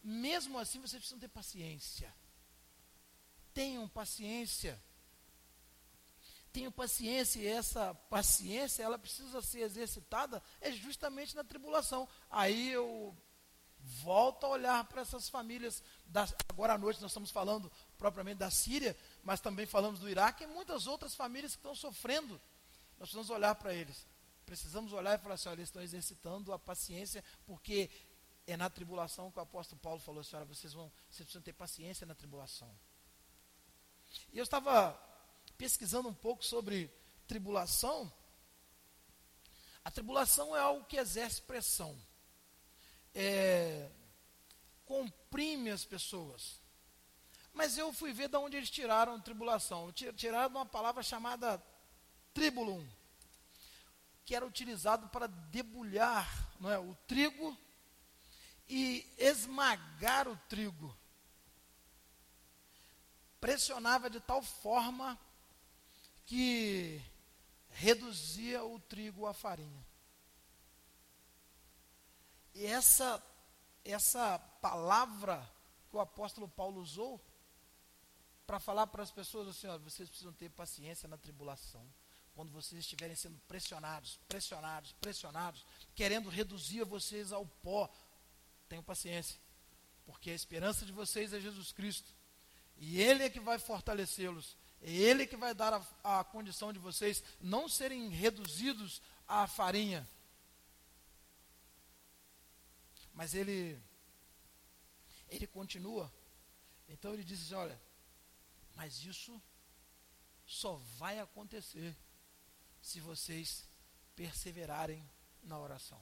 mesmo 0.02 0.58
assim, 0.58 0.80
vocês 0.80 1.00
precisam 1.00 1.18
ter 1.18 1.28
paciência. 1.28 2.14
Tenham 3.52 3.88
paciência. 3.88 4.80
Tenham 6.52 6.72
paciência, 6.72 7.40
e 7.40 7.46
essa 7.46 7.94
paciência, 8.08 8.82
ela 8.82 8.98
precisa 8.98 9.42
ser 9.42 9.60
exercitada 9.60 10.42
é 10.60 10.72
justamente 10.72 11.36
na 11.36 11.44
tribulação. 11.44 12.08
Aí 12.30 12.70
eu 12.70 13.16
volto 13.80 14.44
a 14.44 14.50
olhar 14.50 14.84
para 14.84 15.02
essas 15.02 15.28
famílias. 15.28 15.82
Da, 16.06 16.26
agora 16.48 16.74
à 16.74 16.78
noite 16.78 17.00
nós 17.00 17.10
estamos 17.10 17.30
falando 17.30 17.70
propriamente 17.98 18.38
da 18.38 18.50
Síria, 18.50 18.96
mas 19.22 19.40
também 19.40 19.66
falamos 19.66 20.00
do 20.00 20.08
Iraque 20.08 20.44
e 20.44 20.46
muitas 20.46 20.86
outras 20.86 21.14
famílias 21.14 21.52
que 21.52 21.58
estão 21.58 21.74
sofrendo. 21.74 22.40
Nós 22.98 23.10
precisamos 23.10 23.30
olhar 23.30 23.54
para 23.56 23.74
eles. 23.74 24.06
Precisamos 24.46 24.92
olhar 24.92 25.18
e 25.18 25.22
falar 25.22 25.34
assim: 25.34 25.48
olha, 25.48 25.56
eles 25.56 25.68
estão 25.68 25.82
exercitando 25.82 26.52
a 26.52 26.58
paciência, 26.58 27.22
porque 27.44 27.90
é 28.46 28.56
na 28.56 28.70
tribulação 28.70 29.30
que 29.30 29.38
o 29.38 29.42
apóstolo 29.42 29.78
Paulo 29.78 30.00
falou 30.00 30.22
assim, 30.22 30.34
olha, 30.34 30.46
vocês 30.46 30.72
vão, 30.72 30.90
vocês 31.10 31.24
precisam 31.24 31.42
ter 31.42 31.52
paciência 31.52 32.06
na 32.06 32.14
tribulação. 32.14 32.74
E 34.32 34.38
eu 34.38 34.42
estava 34.42 34.98
pesquisando 35.58 36.08
um 36.08 36.14
pouco 36.14 36.42
sobre 36.42 36.90
tribulação. 37.26 38.10
A 39.84 39.90
tribulação 39.90 40.56
é 40.56 40.60
algo 40.60 40.86
que 40.86 40.96
exerce 40.96 41.42
pressão. 41.42 42.00
É, 43.14 43.90
comprime 44.86 45.70
as 45.70 45.84
pessoas. 45.84 46.58
Mas 47.52 47.76
eu 47.76 47.92
fui 47.92 48.12
ver 48.12 48.28
de 48.28 48.36
onde 48.36 48.56
eles 48.56 48.70
tiraram 48.70 49.20
tribulação. 49.20 49.92
Tiraram 49.92 50.48
uma 50.48 50.66
palavra 50.66 51.02
chamada 51.02 51.62
tribulum, 52.32 52.86
que 54.24 54.34
era 54.34 54.46
utilizado 54.46 55.08
para 55.08 55.26
debulhar 55.26 56.28
não 56.60 56.70
é, 56.70 56.78
o 56.78 56.94
trigo 57.06 57.56
e 58.68 59.06
esmagar 59.16 60.28
o 60.28 60.36
trigo. 60.48 60.96
Pressionava 63.40 64.10
de 64.10 64.20
tal 64.20 64.42
forma 64.42 65.18
que 66.26 67.00
reduzia 67.70 68.64
o 68.64 68.78
trigo 68.80 69.26
à 69.26 69.32
farinha. 69.32 69.86
E 72.54 72.66
essa, 72.66 73.22
essa 73.84 74.38
palavra 74.60 75.48
que 75.88 75.96
o 75.96 76.00
apóstolo 76.00 76.48
Paulo 76.48 76.80
usou 76.80 77.20
para 78.48 78.58
falar 78.58 78.86
para 78.88 79.02
as 79.02 79.12
pessoas 79.12 79.46
assim, 79.46 79.66
ó, 79.66 79.78
vocês 79.78 80.08
precisam 80.08 80.32
ter 80.32 80.48
paciência 80.48 81.06
na 81.06 81.18
tribulação. 81.18 81.86
Quando 82.34 82.50
vocês 82.50 82.80
estiverem 82.80 83.14
sendo 83.14 83.38
pressionados, 83.46 84.18
pressionados, 84.26 84.92
pressionados, 84.92 85.64
querendo 85.94 86.28
reduzir 86.28 86.82
vocês 86.84 87.30
ao 87.30 87.44
pó, 87.46 87.88
Tenham 88.68 88.82
paciência, 88.82 89.40
porque 90.04 90.30
a 90.30 90.34
esperança 90.34 90.84
de 90.84 90.92
vocês 90.92 91.32
é 91.32 91.40
Jesus 91.40 91.72
Cristo. 91.72 92.12
E 92.76 93.00
Ele 93.00 93.24
é 93.24 93.30
que 93.30 93.40
vai 93.40 93.58
fortalecê-los. 93.58 94.56
É 94.82 94.90
Ele 94.90 95.26
que 95.26 95.36
vai 95.36 95.54
dar 95.54 95.72
a, 96.04 96.20
a 96.20 96.24
condição 96.24 96.72
de 96.72 96.78
vocês 96.78 97.24
não 97.40 97.66
serem 97.68 98.08
reduzidos 98.08 99.00
à 99.26 99.46
farinha. 99.46 100.06
Mas 103.14 103.34
ele 103.34 103.80
ele 105.30 105.46
continua. 105.46 106.12
Então 106.88 107.12
ele 107.12 107.24
diz 107.24 107.42
assim, 107.42 107.54
olha, 107.54 107.87
mas 108.78 109.04
isso 109.04 109.42
só 110.46 110.76
vai 110.98 111.18
acontecer 111.18 111.96
se 112.80 113.00
vocês 113.00 113.68
perseverarem 114.14 115.04
na 115.42 115.58
oração. 115.58 116.00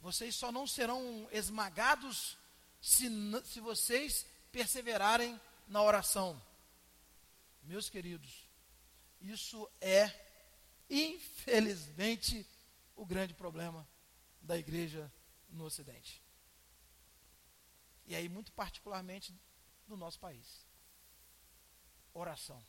Vocês 0.00 0.34
só 0.34 0.50
não 0.50 0.66
serão 0.66 1.28
esmagados 1.30 2.38
se, 2.80 3.06
se 3.44 3.60
vocês 3.60 4.26
perseverarem 4.50 5.38
na 5.66 5.82
oração. 5.82 6.42
Meus 7.62 7.90
queridos, 7.90 8.48
isso 9.20 9.70
é, 9.78 10.10
infelizmente, 10.88 12.46
o 12.96 13.04
grande 13.04 13.34
problema 13.34 13.86
da 14.40 14.56
igreja 14.56 15.12
no 15.50 15.64
Ocidente. 15.64 16.22
E 18.06 18.14
aí, 18.14 18.26
muito 18.26 18.50
particularmente, 18.52 19.38
no 19.88 19.96
nosso 19.96 20.18
país. 20.18 20.66
Oração. 22.12 22.64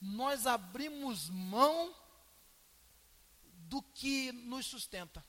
Nós 0.00 0.46
abrimos 0.46 1.28
mão 1.30 1.94
do 3.42 3.82
que 3.82 4.32
nos 4.32 4.66
sustenta. 4.66 5.24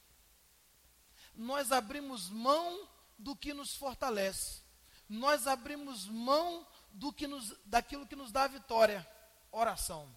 Nós 1.34 1.72
abrimos 1.72 2.30
mão 2.30 2.90
do 3.18 3.36
que 3.36 3.54
nos 3.54 3.76
fortalece. 3.76 4.62
Nós 5.08 5.48
abrimos 5.48 6.08
mão 6.08 6.68
do 6.92 7.12
que 7.12 7.28
nos, 7.28 7.56
daquilo 7.66 8.08
que 8.08 8.16
nos 8.16 8.32
dá 8.32 8.44
a 8.44 8.50
vitória. 8.50 9.08
Oração. 9.52 10.14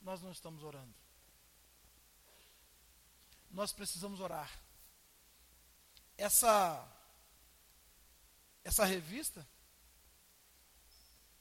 Nós 0.00 0.22
não 0.22 0.32
estamos 0.32 0.62
orando. 0.62 0.94
Nós 3.50 3.72
precisamos 3.72 4.20
orar. 4.20 4.50
Essa 6.16 6.86
essa 8.62 8.84
revista 8.84 9.46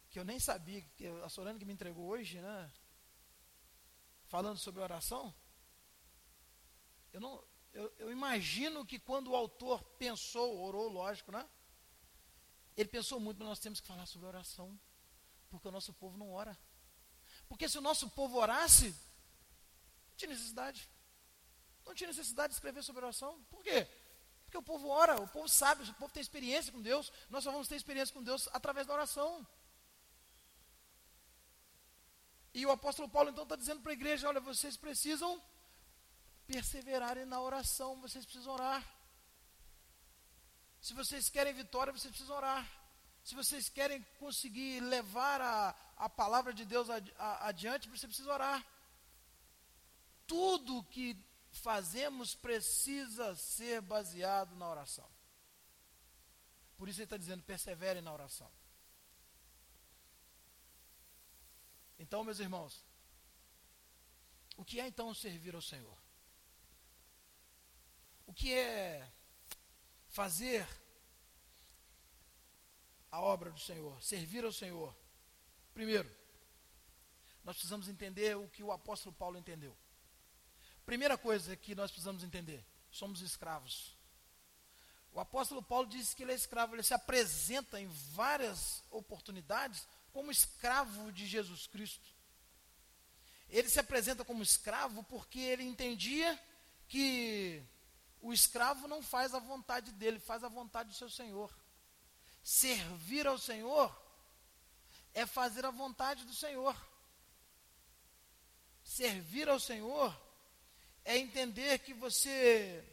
que 0.09 0.19
eu 0.19 0.25
nem 0.25 0.39
sabia, 0.39 0.81
que 0.97 1.07
a 1.23 1.29
Sorana 1.29 1.59
que 1.59 1.65
me 1.65 1.73
entregou 1.73 2.07
hoje, 2.07 2.41
né? 2.41 2.71
Falando 4.27 4.57
sobre 4.57 4.81
oração. 4.81 5.33
Eu 7.13 7.19
não, 7.19 7.43
eu, 7.73 7.93
eu 7.97 8.11
imagino 8.11 8.85
que 8.85 8.99
quando 8.99 9.31
o 9.31 9.35
autor 9.35 9.83
pensou, 9.97 10.59
orou, 10.61 10.89
lógico, 10.89 11.31
né? 11.31 11.47
Ele 12.75 12.89
pensou 12.89 13.19
muito, 13.19 13.37
mas 13.39 13.49
nós 13.49 13.59
temos 13.59 13.79
que 13.79 13.87
falar 13.87 14.05
sobre 14.05 14.27
oração, 14.27 14.79
porque 15.49 15.67
o 15.67 15.71
nosso 15.71 15.93
povo 15.93 16.17
não 16.17 16.31
ora. 16.31 16.57
Porque 17.47 17.67
se 17.67 17.77
o 17.77 17.81
nosso 17.81 18.09
povo 18.09 18.37
orasse, 18.37 18.89
não 18.89 20.17
tinha 20.17 20.29
necessidade. 20.29 20.89
Não 21.85 21.93
tinha 21.93 22.07
necessidade 22.07 22.49
de 22.51 22.55
escrever 22.55 22.83
sobre 22.83 23.03
oração. 23.03 23.43
Por 23.49 23.63
quê? 23.63 23.87
Porque 24.45 24.57
o 24.57 24.63
povo 24.63 24.87
ora, 24.87 25.21
o 25.21 25.27
povo 25.27 25.47
sabe, 25.47 25.83
o 25.89 25.93
povo 25.95 26.11
tem 26.11 26.21
experiência 26.21 26.71
com 26.71 26.81
Deus. 26.81 27.11
Nós 27.29 27.43
só 27.43 27.51
vamos 27.51 27.67
ter 27.67 27.75
experiência 27.75 28.13
com 28.13 28.23
Deus 28.23 28.47
através 28.51 28.87
da 28.87 28.93
oração. 28.93 29.45
E 32.59 32.65
o 32.65 32.71
apóstolo 32.71 33.07
Paulo 33.07 33.29
então 33.29 33.43
está 33.43 33.55
dizendo 33.55 33.81
para 33.81 33.93
a 33.93 33.99
igreja: 33.99 34.27
olha, 34.27 34.41
vocês 34.41 34.75
precisam 34.75 35.41
perseverarem 36.45 37.25
na 37.25 37.39
oração, 37.39 38.01
vocês 38.01 38.25
precisam 38.25 38.53
orar. 38.53 38.83
Se 40.81 40.93
vocês 40.93 41.29
querem 41.29 41.53
vitória, 41.53 41.93
vocês 41.93 42.11
precisam 42.11 42.35
orar. 42.35 42.69
Se 43.23 43.33
vocês 43.33 43.69
querem 43.69 44.01
conseguir 44.17 44.81
levar 44.81 45.39
a, 45.39 45.73
a 45.95 46.09
palavra 46.09 46.53
de 46.53 46.65
Deus 46.65 46.89
adiante, 47.49 47.87
você 47.87 48.05
precisa 48.07 48.33
orar. 48.33 48.65
Tudo 50.27 50.83
que 50.83 51.17
fazemos 51.51 52.35
precisa 52.35 53.37
ser 53.37 53.79
baseado 53.81 54.53
na 54.57 54.67
oração. 54.67 55.09
Por 56.77 56.89
isso 56.89 56.99
ele 56.99 57.05
está 57.05 57.15
dizendo: 57.17 57.41
persevere 57.43 58.01
na 58.01 58.11
oração. 58.11 58.51
Então, 61.99 62.23
meus 62.23 62.39
irmãos, 62.39 62.81
o 64.55 64.63
que 64.63 64.79
é 64.79 64.87
então 64.87 65.13
servir 65.13 65.53
ao 65.53 65.61
Senhor? 65.61 65.97
O 68.25 68.33
que 68.33 68.53
é 68.53 69.05
fazer 70.07 70.67
a 73.11 73.19
obra 73.19 73.51
do 73.51 73.59
Senhor, 73.59 74.01
servir 74.01 74.45
ao 74.45 74.53
Senhor? 74.53 74.95
Primeiro, 75.73 76.09
nós 77.43 77.55
precisamos 77.55 77.89
entender 77.89 78.37
o 78.37 78.47
que 78.47 78.63
o 78.63 78.71
apóstolo 78.71 79.13
Paulo 79.13 79.37
entendeu. 79.37 79.75
Primeira 80.85 81.17
coisa 81.17 81.55
que 81.55 81.75
nós 81.75 81.91
precisamos 81.91 82.23
entender: 82.23 82.65
somos 82.89 83.21
escravos. 83.21 83.97
O 85.11 85.19
apóstolo 85.19 85.61
Paulo 85.61 85.87
disse 85.87 86.15
que 86.15 86.23
ele 86.23 86.31
é 86.31 86.35
escravo, 86.35 86.75
ele 86.75 86.83
se 86.83 86.93
apresenta 86.93 87.79
em 87.81 87.87
várias 87.87 88.83
oportunidades 88.89 89.87
como 90.19 90.31
escravo 90.31 91.13
de 91.13 91.25
Jesus 91.25 91.65
Cristo. 91.65 92.05
Ele 93.47 93.69
se 93.69 93.79
apresenta 93.79 94.25
como 94.25 94.43
escravo 94.43 95.01
porque 95.03 95.39
ele 95.39 95.63
entendia 95.63 96.37
que 96.89 97.63
o 98.19 98.33
escravo 98.33 98.85
não 98.85 99.01
faz 99.01 99.33
a 99.33 99.39
vontade 99.39 99.93
dele, 99.93 100.19
faz 100.19 100.43
a 100.43 100.49
vontade 100.49 100.89
do 100.89 100.95
seu 100.95 101.09
senhor. 101.09 101.49
Servir 102.43 103.27
ao 103.27 103.37
Senhor 103.37 103.97
é 105.13 105.25
fazer 105.25 105.65
a 105.65 105.71
vontade 105.71 106.25
do 106.25 106.33
Senhor. 106.33 106.75
Servir 108.83 109.47
ao 109.47 109.59
Senhor 109.59 110.13
é 111.05 111.17
entender 111.17 111.79
que 111.79 111.93
você 111.93 112.83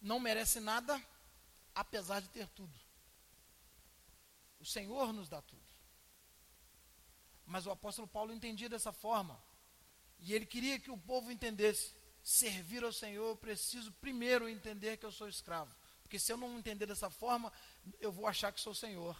não 0.00 0.18
merece 0.18 0.60
nada, 0.60 0.98
apesar 1.74 2.20
de 2.22 2.28
ter 2.30 2.48
tudo. 2.48 2.87
O 4.60 4.64
Senhor 4.64 5.12
nos 5.12 5.28
dá 5.28 5.40
tudo. 5.40 5.62
Mas 7.46 7.66
o 7.66 7.70
apóstolo 7.70 8.06
Paulo 8.06 8.32
entendia 8.32 8.68
dessa 8.68 8.92
forma. 8.92 9.40
E 10.18 10.34
ele 10.34 10.44
queria 10.44 10.78
que 10.78 10.90
o 10.90 10.98
povo 10.98 11.30
entendesse: 11.30 11.92
servir 12.22 12.84
ao 12.84 12.92
Senhor, 12.92 13.28
eu 13.28 13.36
preciso 13.36 13.92
primeiro 13.92 14.48
entender 14.48 14.96
que 14.96 15.06
eu 15.06 15.12
sou 15.12 15.28
escravo. 15.28 15.74
Porque 16.02 16.18
se 16.18 16.32
eu 16.32 16.36
não 16.36 16.58
entender 16.58 16.86
dessa 16.86 17.10
forma, 17.10 17.52
eu 18.00 18.10
vou 18.10 18.26
achar 18.26 18.52
que 18.52 18.60
sou 18.60 18.74
Senhor. 18.74 19.16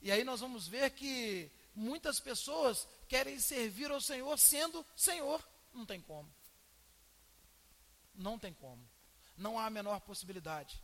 E 0.00 0.10
aí 0.10 0.24
nós 0.24 0.40
vamos 0.40 0.66
ver 0.66 0.90
que 0.90 1.50
muitas 1.74 2.18
pessoas 2.18 2.88
querem 3.08 3.38
servir 3.38 3.90
ao 3.90 4.00
Senhor 4.00 4.38
sendo 4.38 4.84
Senhor. 4.96 5.46
Não 5.72 5.84
tem 5.84 6.00
como. 6.00 6.32
Não 8.14 8.38
tem 8.38 8.52
como. 8.54 8.82
Não 9.36 9.58
há 9.58 9.66
a 9.66 9.70
menor 9.70 10.00
possibilidade. 10.00 10.82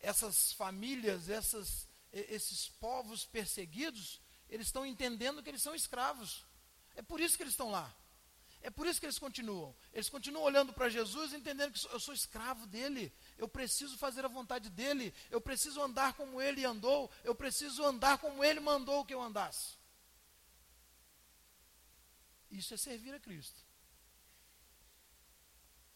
Essas 0.00 0.52
famílias, 0.52 1.28
essas 1.28 1.87
esses 2.12 2.68
povos 2.68 3.24
perseguidos, 3.24 4.20
eles 4.48 4.68
estão 4.68 4.86
entendendo 4.86 5.42
que 5.42 5.48
eles 5.50 5.62
são 5.62 5.74
escravos. 5.74 6.44
É 6.94 7.02
por 7.02 7.20
isso 7.20 7.36
que 7.36 7.42
eles 7.42 7.52
estão 7.52 7.70
lá. 7.70 7.94
É 8.60 8.70
por 8.70 8.86
isso 8.86 8.98
que 8.98 9.06
eles 9.06 9.18
continuam. 9.18 9.74
Eles 9.92 10.08
continuam 10.08 10.44
olhando 10.44 10.72
para 10.72 10.88
Jesus, 10.88 11.32
entendendo 11.32 11.72
que 11.72 11.86
eu 11.86 12.00
sou 12.00 12.12
escravo 12.12 12.66
dele. 12.66 13.12
Eu 13.36 13.46
preciso 13.46 13.96
fazer 13.96 14.24
a 14.24 14.28
vontade 14.28 14.68
dele. 14.68 15.14
Eu 15.30 15.40
preciso 15.40 15.80
andar 15.80 16.14
como 16.14 16.40
ele 16.40 16.64
andou. 16.64 17.10
Eu 17.22 17.34
preciso 17.34 17.84
andar 17.84 18.18
como 18.18 18.42
ele 18.42 18.58
mandou 18.58 19.04
que 19.04 19.14
eu 19.14 19.22
andasse. 19.22 19.76
Isso 22.50 22.74
é 22.74 22.76
servir 22.76 23.14
a 23.14 23.20
Cristo. 23.20 23.60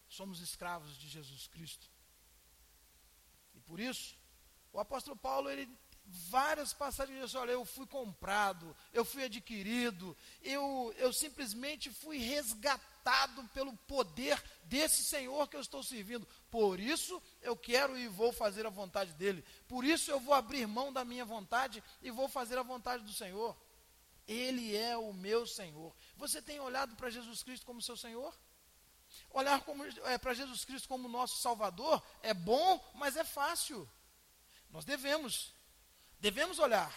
Somos 0.07 0.39
escravos 0.39 0.95
de 0.97 1.09
Jesus 1.09 1.47
Cristo. 1.47 1.89
E 3.55 3.59
por 3.59 3.79
isso, 3.79 4.15
o 4.71 4.79
apóstolo 4.79 5.17
Paulo 5.17 5.49
ele 5.49 5.67
várias 6.05 6.73
passagens 6.73 7.19
diz, 7.19 7.35
olha, 7.35 7.51
eu 7.51 7.65
fui 7.65 7.85
comprado, 7.87 8.75
eu 8.91 9.05
fui 9.05 9.23
adquirido, 9.23 10.15
eu, 10.41 10.93
eu 10.97 11.13
simplesmente 11.13 11.89
fui 11.89 12.17
resgatado 12.17 13.43
pelo 13.53 13.75
poder 13.87 14.41
desse 14.65 15.03
Senhor 15.03 15.47
que 15.47 15.55
eu 15.55 15.61
estou 15.61 15.81
servindo. 15.81 16.27
Por 16.51 16.79
isso 16.79 17.21
eu 17.41 17.55
quero 17.55 17.97
e 17.97 18.07
vou 18.07 18.31
fazer 18.31 18.65
a 18.65 18.69
vontade 18.69 19.13
dele. 19.13 19.43
Por 19.67 19.83
isso 19.83 20.11
eu 20.11 20.19
vou 20.19 20.33
abrir 20.33 20.67
mão 20.67 20.91
da 20.91 21.03
minha 21.05 21.25
vontade 21.25 21.83
e 22.01 22.11
vou 22.11 22.27
fazer 22.27 22.57
a 22.57 22.63
vontade 22.63 23.03
do 23.03 23.13
Senhor. 23.13 23.57
Ele 24.27 24.75
é 24.75 24.95
o 24.97 25.13
meu 25.13 25.45
Senhor. 25.45 25.93
Você 26.15 26.41
tem 26.41 26.59
olhado 26.59 26.95
para 26.95 27.09
Jesus 27.09 27.43
Cristo 27.43 27.65
como 27.65 27.81
seu 27.81 27.97
Senhor? 27.97 28.37
Olhar 29.31 29.63
é, 30.05 30.17
para 30.17 30.33
Jesus 30.33 30.63
Cristo 30.65 30.87
como 30.87 31.07
nosso 31.07 31.41
Salvador 31.41 32.01
é 32.21 32.33
bom, 32.33 32.79
mas 32.95 33.15
é 33.15 33.23
fácil. 33.23 33.89
Nós 34.69 34.85
devemos 34.85 35.53
Devemos 36.23 36.57
olhar. 36.57 36.89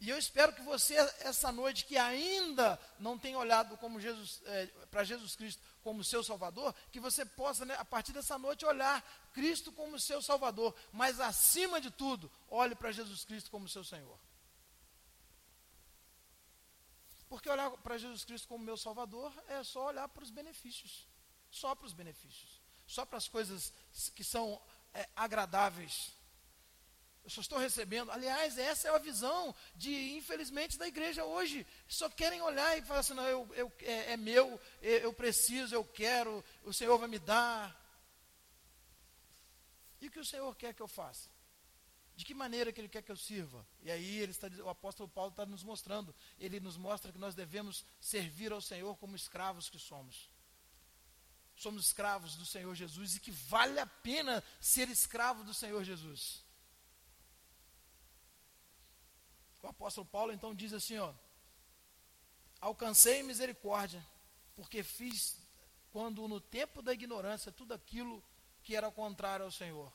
E 0.00 0.08
eu 0.08 0.16
espero 0.16 0.54
que 0.54 0.62
você, 0.62 0.94
essa 1.20 1.52
noite, 1.52 1.84
que 1.84 1.98
ainda 1.98 2.80
não 2.98 3.18
tem 3.18 3.36
olhado 3.36 3.76
como 3.76 4.00
Jesus, 4.00 4.40
é, 4.46 4.66
para 4.90 5.04
Jesus 5.04 5.36
Cristo 5.36 5.62
como 5.82 6.02
seu 6.02 6.24
Salvador, 6.24 6.74
que 6.90 6.98
você 6.98 7.26
possa, 7.26 7.66
né, 7.66 7.74
a 7.78 7.84
partir 7.84 8.12
dessa 8.14 8.38
noite, 8.38 8.64
olhar 8.64 9.02
Cristo 9.34 9.70
como 9.70 10.00
seu 10.00 10.22
Salvador. 10.22 10.74
Mas, 10.90 11.20
acima 11.20 11.78
de 11.78 11.90
tudo, 11.90 12.32
olhe 12.48 12.74
para 12.74 12.90
Jesus 12.90 13.22
Cristo 13.22 13.50
como 13.50 13.68
seu 13.68 13.84
Senhor. 13.84 14.18
Porque 17.28 17.50
olhar 17.50 17.70
para 17.70 17.98
Jesus 17.98 18.24
Cristo 18.24 18.48
como 18.48 18.64
meu 18.64 18.78
Salvador 18.78 19.30
é 19.46 19.62
só 19.62 19.88
olhar 19.88 20.08
para 20.08 20.24
os 20.24 20.30
benefícios. 20.30 21.06
Só 21.50 21.74
para 21.74 21.86
os 21.86 21.92
benefícios. 21.92 22.62
só 22.86 23.04
para 23.04 23.18
as 23.18 23.28
coisas 23.28 23.74
que 24.14 24.24
são 24.24 24.58
é, 24.94 25.06
agradáveis. 25.14 26.23
Eu 27.24 27.30
só 27.30 27.40
estou 27.40 27.58
recebendo. 27.58 28.10
Aliás, 28.10 28.58
essa 28.58 28.88
é 28.88 28.94
a 28.94 28.98
visão 28.98 29.54
de, 29.74 30.14
infelizmente, 30.14 30.76
da 30.76 30.86
igreja 30.86 31.24
hoje. 31.24 31.66
Só 31.88 32.10
querem 32.10 32.42
olhar 32.42 32.76
e 32.76 32.82
falar 32.82 33.00
assim: 33.00 33.14
não, 33.14 33.26
eu, 33.26 33.48
eu, 33.54 33.72
é, 33.80 34.12
é 34.12 34.16
meu, 34.16 34.60
eu 34.82 35.12
preciso, 35.12 35.74
eu 35.74 35.84
quero, 35.84 36.44
o 36.64 36.72
Senhor 36.72 36.98
vai 36.98 37.08
me 37.08 37.18
dar. 37.18 37.74
E 40.02 40.08
o 40.08 40.10
que 40.10 40.20
o 40.20 40.24
Senhor 40.24 40.54
quer 40.54 40.74
que 40.74 40.82
eu 40.82 40.88
faça? 40.88 41.30
De 42.14 42.26
que 42.26 42.34
maneira 42.34 42.70
que 42.70 42.80
Ele 42.80 42.90
quer 42.90 43.02
que 43.02 43.10
eu 43.10 43.16
sirva? 43.16 43.66
E 43.82 43.90
aí 43.90 44.18
ele 44.18 44.32
está, 44.32 44.48
o 44.62 44.68
apóstolo 44.68 45.08
Paulo 45.08 45.30
está 45.30 45.46
nos 45.46 45.64
mostrando. 45.64 46.14
Ele 46.38 46.60
nos 46.60 46.76
mostra 46.76 47.10
que 47.10 47.18
nós 47.18 47.34
devemos 47.34 47.86
servir 47.98 48.52
ao 48.52 48.60
Senhor 48.60 48.94
como 48.98 49.16
escravos 49.16 49.70
que 49.70 49.78
somos. 49.78 50.28
Somos 51.56 51.86
escravos 51.86 52.36
do 52.36 52.44
Senhor 52.44 52.74
Jesus 52.74 53.16
e 53.16 53.20
que 53.20 53.30
vale 53.30 53.80
a 53.80 53.86
pena 53.86 54.44
ser 54.60 54.90
escravo 54.90 55.42
do 55.42 55.54
Senhor 55.54 55.82
Jesus. 55.82 56.43
O 59.64 59.66
apóstolo 59.66 60.06
Paulo 60.06 60.30
então 60.30 60.54
diz 60.54 60.74
assim, 60.74 60.98
ó: 60.98 61.14
Alcancei 62.60 63.22
misericórdia, 63.22 64.06
porque 64.54 64.82
fiz 64.82 65.38
quando 65.90 66.28
no 66.28 66.38
tempo 66.38 66.82
da 66.82 66.92
ignorância 66.92 67.50
tudo 67.50 67.72
aquilo 67.72 68.22
que 68.62 68.76
era 68.76 68.90
contrário 68.90 69.46
ao 69.46 69.50
Senhor. 69.50 69.90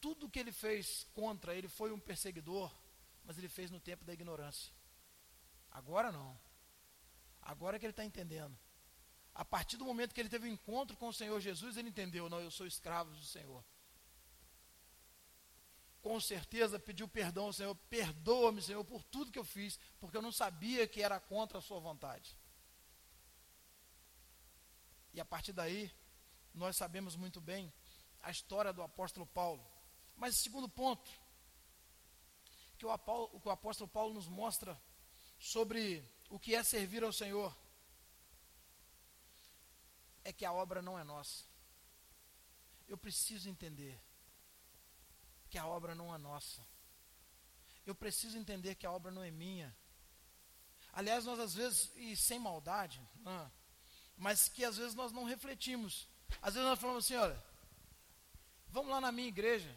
Tudo 0.00 0.30
que 0.30 0.38
ele 0.38 0.50
fez 0.50 1.06
contra, 1.12 1.54
ele 1.54 1.68
foi 1.68 1.92
um 1.92 2.00
perseguidor, 2.00 2.74
mas 3.22 3.36
ele 3.36 3.50
fez 3.50 3.70
no 3.70 3.78
tempo 3.78 4.02
da 4.02 4.14
ignorância. 4.14 4.72
Agora 5.70 6.10
não. 6.10 6.40
Agora 7.42 7.76
é 7.76 7.78
que 7.78 7.84
ele 7.84 7.92
está 7.92 8.04
entendendo. 8.04 8.58
A 9.34 9.44
partir 9.44 9.76
do 9.76 9.84
momento 9.84 10.14
que 10.14 10.20
ele 10.20 10.30
teve 10.30 10.48
um 10.48 10.52
encontro 10.54 10.96
com 10.96 11.08
o 11.08 11.12
Senhor 11.12 11.38
Jesus, 11.38 11.76
ele 11.76 11.90
entendeu: 11.90 12.30
não, 12.30 12.40
eu 12.40 12.50
sou 12.50 12.66
escravo 12.66 13.10
do 13.10 13.26
Senhor 13.26 13.62
com 16.02 16.18
certeza 16.20 16.78
pediu 16.78 17.06
perdão 17.06 17.46
ao 17.46 17.52
Senhor, 17.52 17.74
perdoa-me, 17.88 18.62
Senhor, 18.62 18.84
por 18.84 19.02
tudo 19.02 19.30
que 19.30 19.38
eu 19.38 19.44
fiz, 19.44 19.78
porque 19.98 20.16
eu 20.16 20.22
não 20.22 20.32
sabia 20.32 20.86
que 20.86 21.02
era 21.02 21.20
contra 21.20 21.58
a 21.58 21.62
sua 21.62 21.78
vontade. 21.78 22.36
E 25.12 25.20
a 25.20 25.24
partir 25.24 25.52
daí, 25.52 25.92
nós 26.54 26.76
sabemos 26.76 27.16
muito 27.16 27.40
bem 27.40 27.72
a 28.22 28.30
história 28.30 28.72
do 28.72 28.82
apóstolo 28.82 29.26
Paulo. 29.26 29.64
Mas 30.16 30.36
segundo 30.36 30.68
ponto, 30.68 31.10
que 32.78 32.86
o, 32.86 32.98
que 33.40 33.48
o 33.48 33.50
apóstolo 33.50 33.88
Paulo 33.88 34.14
nos 34.14 34.28
mostra 34.28 34.80
sobre 35.38 36.04
o 36.30 36.38
que 36.38 36.54
é 36.54 36.62
servir 36.62 37.02
ao 37.02 37.12
Senhor, 37.12 37.56
é 40.24 40.32
que 40.32 40.44
a 40.44 40.52
obra 40.52 40.80
não 40.80 40.98
é 40.98 41.04
nossa. 41.04 41.44
Eu 42.86 42.96
preciso 42.96 43.48
entender 43.48 44.00
que 45.50 45.58
a 45.58 45.66
obra 45.66 45.94
não 45.94 46.14
é 46.14 46.18
nossa. 46.18 46.64
Eu 47.84 47.94
preciso 47.94 48.38
entender 48.38 48.76
que 48.76 48.86
a 48.86 48.92
obra 48.92 49.10
não 49.10 49.22
é 49.22 49.30
minha. 49.30 49.76
Aliás, 50.92 51.24
nós 51.24 51.38
às 51.38 51.54
vezes, 51.54 51.90
e 51.96 52.16
sem 52.16 52.38
maldade, 52.38 53.00
né, 53.16 53.50
mas 54.16 54.48
que 54.48 54.64
às 54.64 54.76
vezes 54.76 54.94
nós 54.94 55.12
não 55.12 55.24
refletimos. 55.24 56.08
Às 56.40 56.54
vezes 56.54 56.68
nós 56.68 56.78
falamos 56.78 57.04
assim, 57.04 57.16
olha, 57.16 57.42
vamos 58.68 58.90
lá 58.90 59.00
na 59.00 59.10
minha 59.10 59.28
igreja. 59.28 59.74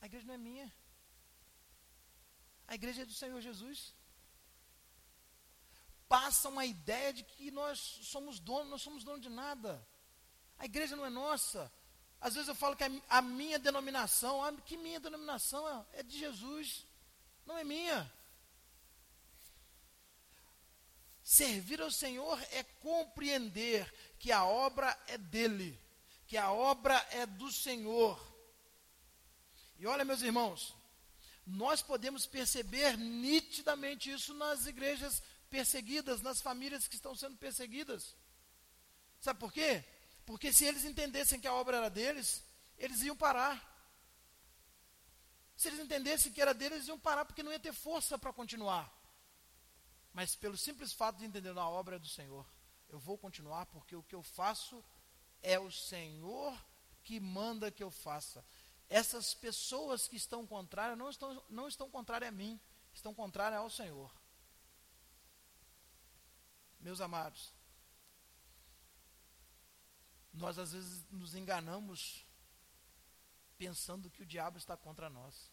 A 0.00 0.06
igreja 0.06 0.26
não 0.26 0.34
é 0.34 0.38
minha. 0.38 0.72
A 2.66 2.74
igreja 2.74 3.02
é 3.02 3.04
do 3.04 3.12
Senhor 3.12 3.40
Jesus. 3.40 3.94
Passa 6.08 6.48
uma 6.48 6.64
ideia 6.64 7.12
de 7.12 7.22
que 7.24 7.50
nós 7.50 7.78
somos 7.78 8.38
donos, 8.40 8.70
nós 8.70 8.82
somos 8.82 9.04
donos 9.04 9.20
de 9.20 9.28
nada. 9.28 9.86
A 10.56 10.64
igreja 10.64 10.96
não 10.96 11.04
é 11.04 11.10
nossa. 11.10 11.70
Às 12.20 12.34
vezes 12.34 12.48
eu 12.48 12.54
falo 12.54 12.76
que 12.76 12.84
a 13.08 13.22
minha 13.22 13.58
denominação, 13.58 14.56
que 14.66 14.76
minha 14.76 15.00
denominação 15.00 15.66
é, 15.68 16.00
é 16.00 16.02
de 16.02 16.18
Jesus, 16.18 16.84
não 17.46 17.56
é 17.56 17.64
minha. 17.64 18.12
Servir 21.22 21.80
ao 21.80 21.90
Senhor 21.90 22.38
é 22.50 22.62
compreender 22.62 23.90
que 24.18 24.32
a 24.32 24.44
obra 24.44 24.98
é 25.06 25.16
dele, 25.16 25.80
que 26.26 26.36
a 26.36 26.52
obra 26.52 26.94
é 27.12 27.24
do 27.24 27.50
Senhor. 27.50 28.20
E 29.78 29.86
olha, 29.86 30.04
meus 30.04 30.20
irmãos, 30.20 30.74
nós 31.46 31.80
podemos 31.80 32.26
perceber 32.26 32.98
nitidamente 32.98 34.10
isso 34.10 34.34
nas 34.34 34.66
igrejas 34.66 35.22
perseguidas, 35.48 36.20
nas 36.20 36.40
famílias 36.42 36.86
que 36.86 36.96
estão 36.96 37.14
sendo 37.14 37.36
perseguidas. 37.36 38.14
Sabe 39.20 39.40
por 39.40 39.52
quê? 39.52 39.84
Porque 40.24 40.52
se 40.52 40.64
eles 40.64 40.84
entendessem 40.84 41.40
que 41.40 41.48
a 41.48 41.54
obra 41.54 41.78
era 41.78 41.90
deles, 41.90 42.44
eles 42.78 43.02
iam 43.02 43.16
parar. 43.16 43.68
Se 45.56 45.68
eles 45.68 45.80
entendessem 45.80 46.32
que 46.32 46.40
era 46.40 46.54
deles, 46.54 46.76
eles 46.76 46.88
iam 46.88 46.98
parar, 46.98 47.24
porque 47.24 47.42
não 47.42 47.52
ia 47.52 47.60
ter 47.60 47.72
força 47.72 48.18
para 48.18 48.32
continuar. 48.32 48.90
Mas 50.12 50.34
pelo 50.34 50.56
simples 50.56 50.92
fato 50.92 51.18
de 51.18 51.24
entender, 51.24 51.56
a 51.56 51.68
obra 51.68 51.96
é 51.96 51.98
do 51.98 52.08
Senhor, 52.08 52.46
eu 52.88 52.98
vou 52.98 53.16
continuar, 53.18 53.66
porque 53.66 53.94
o 53.94 54.02
que 54.02 54.14
eu 54.14 54.22
faço 54.22 54.82
é 55.42 55.58
o 55.58 55.70
Senhor 55.70 56.58
que 57.04 57.20
manda 57.20 57.70
que 57.70 57.82
eu 57.82 57.90
faça. 57.90 58.44
Essas 58.88 59.34
pessoas 59.34 60.08
que 60.08 60.16
estão 60.16 60.46
contrárias 60.46 60.98
não 60.98 61.10
estão, 61.10 61.44
não 61.48 61.68
estão 61.68 61.88
contrárias 61.88 62.28
a 62.28 62.32
mim, 62.32 62.60
estão 62.92 63.14
contrárias 63.14 63.60
ao 63.60 63.70
Senhor. 63.70 64.10
Meus 66.80 67.00
amados, 67.00 67.52
nós 70.32 70.58
às 70.58 70.72
vezes 70.72 71.04
nos 71.10 71.34
enganamos 71.34 72.26
pensando 73.56 74.10
que 74.10 74.22
o 74.22 74.26
diabo 74.26 74.58
está 74.58 74.76
contra 74.76 75.10
nós. 75.10 75.50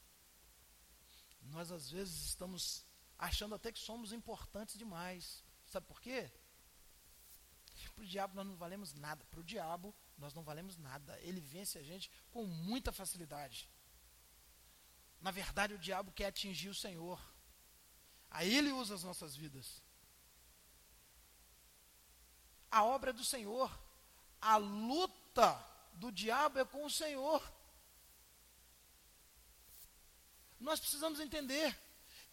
Nós 1.42 1.72
às 1.72 1.90
vezes 1.90 2.26
estamos 2.26 2.86
achando 3.18 3.56
até 3.56 3.72
que 3.72 3.80
somos 3.80 4.12
importantes 4.12 4.78
demais. 4.78 5.44
Sabe 5.66 5.86
por 5.88 6.00
quê? 6.00 6.32
Para 7.94 8.04
o 8.04 8.08
diabo 8.08 8.36
nós 8.36 8.46
não 8.46 8.56
valemos 8.56 8.94
nada. 8.94 9.26
Para 9.26 9.40
o 9.40 9.44
diabo 9.44 9.94
nós 10.18 10.34
não 10.34 10.44
valemos 10.44 10.78
nada. 10.78 11.20
Ele 11.22 11.42
vence 11.42 11.78
a 11.78 11.84
gente 11.84 12.10
com 12.32 12.46
muita 12.46 12.92
facilidade. 12.92 13.70
Na 15.20 15.32
verdade, 15.32 15.74
o 15.74 15.80
diabo 15.80 16.12
quer 16.12 16.28
atingir 16.28 16.70
o 16.70 16.76
Senhor. 16.76 17.20
Aí 18.30 18.56
ele 18.56 18.72
usa 18.72 18.94
as 18.94 19.04
nossas 19.04 19.36
vidas. 19.36 19.82
A 22.70 22.84
obra 22.84 23.10
é 23.10 23.14
do 23.14 23.24
Senhor 23.24 23.87
a 24.42 24.58
luta 24.58 25.64
do 25.94 26.12
diabo 26.12 26.60
é 26.60 26.66
com 26.66 26.86
o 26.86 26.90
Senhor. 26.90 27.42
Nós 30.60 30.80
precisamos 30.80 31.20
entender. 31.20 31.78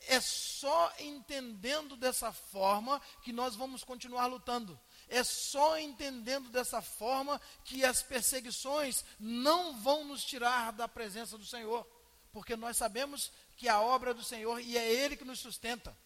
É 0.06 0.20
só 0.20 0.92
entendendo 0.98 1.96
dessa 1.96 2.32
forma 2.32 3.00
que 3.22 3.32
nós 3.32 3.56
vamos 3.56 3.82
continuar 3.82 4.26
lutando. 4.26 4.78
É 5.08 5.22
só 5.22 5.78
entendendo 5.78 6.48
dessa 6.50 6.82
forma 6.82 7.40
que 7.64 7.84
as 7.84 8.02
perseguições 8.02 9.04
não 9.18 9.80
vão 9.80 10.04
nos 10.04 10.24
tirar 10.24 10.72
da 10.72 10.88
presença 10.88 11.38
do 11.38 11.46
Senhor. 11.46 11.86
Porque 12.32 12.56
nós 12.56 12.76
sabemos 12.76 13.30
que 13.56 13.68
a 13.68 13.80
obra 13.80 14.10
é 14.10 14.14
do 14.14 14.24
Senhor 14.24 14.60
e 14.60 14.76
é 14.76 14.92
Ele 14.92 15.16
que 15.16 15.24
nos 15.24 15.40
sustenta. 15.40 15.96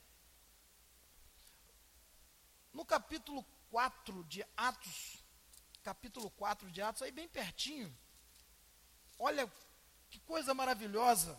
No 2.72 2.84
capítulo 2.84 3.44
4 3.70 4.24
de 4.24 4.44
Atos, 4.56 5.17
capítulo 5.82 6.30
4 6.30 6.70
de 6.70 6.82
Atos, 6.82 7.02
aí 7.02 7.10
bem 7.10 7.28
pertinho. 7.28 7.94
Olha 9.18 9.50
que 10.10 10.18
coisa 10.20 10.54
maravilhosa. 10.54 11.38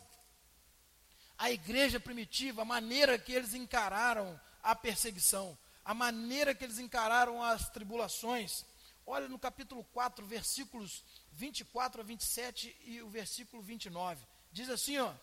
A 1.37 1.49
igreja 1.51 1.99
primitiva, 1.99 2.61
a 2.61 2.65
maneira 2.65 3.17
que 3.17 3.31
eles 3.31 3.53
encararam 3.53 4.39
a 4.61 4.75
perseguição, 4.75 5.57
a 5.85 5.93
maneira 5.93 6.53
que 6.53 6.63
eles 6.63 6.79
encararam 6.79 7.41
as 7.41 7.69
tribulações. 7.69 8.65
Olha 9.05 9.27
no 9.27 9.39
capítulo 9.39 9.83
4, 9.85 10.25
versículos 10.25 11.03
24 11.31 12.01
a 12.01 12.03
27 12.03 12.75
e 12.81 13.01
o 13.01 13.09
versículo 13.09 13.63
29. 13.63 14.23
Diz 14.51 14.69
assim, 14.69 14.97
ó: 14.97 15.13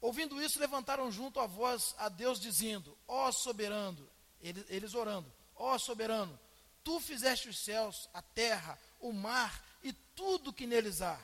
Ouvindo 0.00 0.40
isso, 0.42 0.60
levantaram 0.60 1.10
junto 1.10 1.40
a 1.40 1.46
voz 1.46 1.94
a 1.98 2.08
Deus, 2.08 2.38
dizendo: 2.40 2.96
Ó 3.06 3.30
soberano, 3.32 4.08
eles, 4.40 4.64
eles 4.68 4.94
orando, 4.94 5.32
ó 5.58 5.76
soberano, 5.78 6.38
tu 6.82 7.00
fizeste 7.00 7.48
os 7.48 7.58
céus, 7.58 8.08
a 8.14 8.22
terra, 8.22 8.78
o 9.00 9.12
mar 9.12 9.64
e 9.82 9.92
tudo 9.92 10.52
que 10.52 10.66
neles 10.66 11.02
há. 11.02 11.18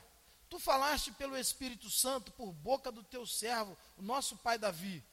Tu 0.49 0.59
falaste 0.59 1.11
pelo 1.11 1.37
Espírito 1.37 1.89
Santo 1.89 2.31
por 2.31 2.53
boca 2.53 2.91
do 2.91 3.03
teu 3.03 3.25
servo, 3.25 3.77
o 3.97 4.01
nosso 4.01 4.37
pai 4.37 4.57
Davi. 4.57 5.03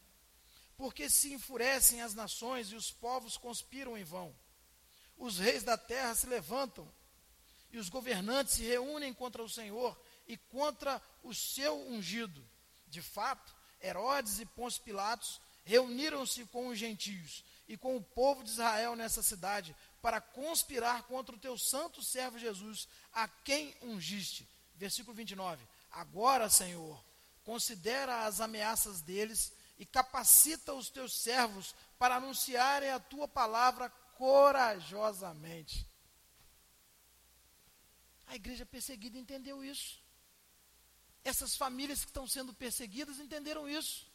Porque 0.76 1.08
se 1.08 1.32
enfurecem 1.32 2.02
as 2.02 2.14
nações 2.14 2.70
e 2.70 2.74
os 2.74 2.90
povos 2.90 3.36
conspiram 3.36 3.96
em 3.96 4.04
vão. 4.04 4.34
Os 5.16 5.38
reis 5.38 5.62
da 5.62 5.78
terra 5.78 6.14
se 6.14 6.26
levantam 6.26 6.90
e 7.70 7.78
os 7.78 7.88
governantes 7.88 8.54
se 8.54 8.62
reúnem 8.62 9.14
contra 9.14 9.42
o 9.42 9.48
Senhor 9.48 9.98
e 10.26 10.36
contra 10.36 11.00
o 11.22 11.34
seu 11.34 11.74
ungido. 11.88 12.46
De 12.86 13.00
fato, 13.00 13.54
Herodes 13.82 14.38
e 14.38 14.46
Pôncio 14.46 14.82
Pilatos 14.82 15.40
reuniram-se 15.64 16.44
com 16.46 16.68
os 16.68 16.78
gentios 16.78 17.44
e 17.68 17.76
com 17.76 17.96
o 17.96 18.02
povo 18.02 18.42
de 18.42 18.50
Israel 18.50 18.96
nessa 18.96 19.22
cidade, 19.22 19.74
para 20.00 20.20
conspirar 20.20 21.04
contra 21.04 21.34
o 21.34 21.38
teu 21.38 21.56
santo 21.56 22.02
servo 22.02 22.38
Jesus, 22.38 22.88
a 23.12 23.28
quem 23.28 23.74
ungiste. 23.82 24.48
Versículo 24.74 25.14
29. 25.14 25.64
Agora, 25.90 26.50
Senhor, 26.50 27.02
considera 27.44 28.24
as 28.26 28.40
ameaças 28.40 29.00
deles 29.00 29.52
e 29.78 29.86
capacita 29.86 30.74
os 30.74 30.90
teus 30.90 31.14
servos 31.22 31.74
para 31.98 32.16
anunciarem 32.16 32.90
a 32.90 33.00
tua 33.00 33.28
palavra 33.28 33.90
corajosamente. 34.16 35.86
A 38.26 38.36
igreja 38.36 38.64
perseguida 38.64 39.18
entendeu 39.18 39.64
isso. 39.64 40.00
Essas 41.24 41.56
famílias 41.56 42.00
que 42.00 42.10
estão 42.10 42.26
sendo 42.26 42.52
perseguidas 42.52 43.18
entenderam 43.18 43.68
isso. 43.68 44.11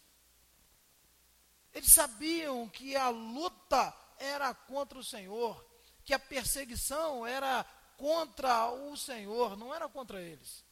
Eles 1.78 1.92
sabiam 1.92 2.68
que 2.68 2.96
a 2.96 3.10
luta 3.10 3.96
era 4.18 4.52
contra 4.52 4.98
o 4.98 5.04
Senhor, 5.04 5.64
que 6.04 6.12
a 6.12 6.18
perseguição 6.18 7.24
era 7.24 7.64
contra 7.96 8.72
o 8.72 8.98
Senhor, 8.98 9.56
não 9.56 9.72
era 9.72 9.88
contra 9.88 10.20
eles. 10.20 10.66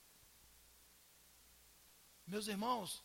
Meus 2.25 2.47
irmãos, 2.47 3.03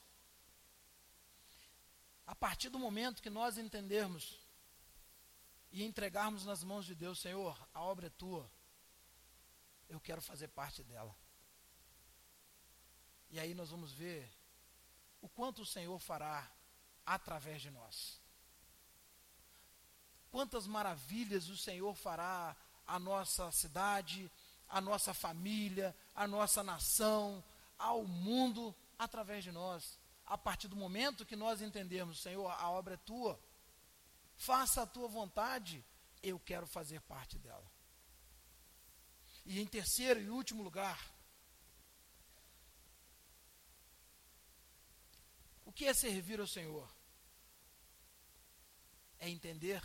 a 2.27 2.35
partir 2.35 2.71
do 2.71 2.79
momento 2.79 3.21
que 3.21 3.29
nós 3.29 3.59
entendermos 3.59 4.41
e 5.71 5.85
entregarmos 5.85 6.47
nas 6.47 6.65
mãos 6.65 6.87
de 6.87 6.95
Deus, 6.95 7.21
Senhor, 7.21 7.69
a 7.75 7.83
obra 7.83 8.07
é 8.07 8.11
tua, 8.11 8.51
eu 9.91 10.01
quero 10.01 10.23
fazer 10.23 10.49
parte 10.49 10.83
dela. 10.83 11.15
E 13.29 13.39
aí 13.39 13.53
nós 13.53 13.69
vamos 13.69 13.93
ver 13.93 14.27
o 15.21 15.29
quanto 15.29 15.61
o 15.61 15.67
Senhor 15.67 15.99
fará 15.99 16.51
através 17.11 17.61
de 17.61 17.71
nós. 17.71 18.21
Quantas 20.31 20.65
maravilhas 20.65 21.49
o 21.49 21.57
Senhor 21.57 21.93
fará 21.97 22.57
à 22.87 23.01
nossa 23.01 23.51
cidade, 23.51 24.31
à 24.69 24.81
nossa 24.81 25.13
família, 25.13 25.95
à 26.15 26.29
nossa 26.29 26.63
nação, 26.63 27.43
ao 27.77 28.05
mundo 28.05 28.73
através 28.97 29.43
de 29.43 29.51
nós. 29.51 29.99
A 30.25 30.39
partir 30.39 30.69
do 30.69 30.77
momento 30.77 31.27
que 31.27 31.35
nós 31.35 31.61
entendermos, 31.61 32.23
Senhor, 32.23 32.49
a 32.49 32.71
obra 32.71 32.95
é 32.95 32.99
tua, 32.99 33.43
faça 34.37 34.83
a 34.83 34.87
tua 34.87 35.09
vontade, 35.09 35.85
eu 36.23 36.39
quero 36.39 36.67
fazer 36.69 37.01
parte 37.01 37.37
dela. 37.39 37.69
E 39.45 39.61
em 39.61 39.67
terceiro 39.67 40.21
e 40.21 40.31
último 40.31 40.63
lugar, 40.63 41.13
o 45.65 45.73
que 45.73 45.87
é 45.87 45.93
servir 45.93 46.39
ao 46.39 46.47
Senhor? 46.47 47.00
É 49.21 49.29
entender 49.29 49.81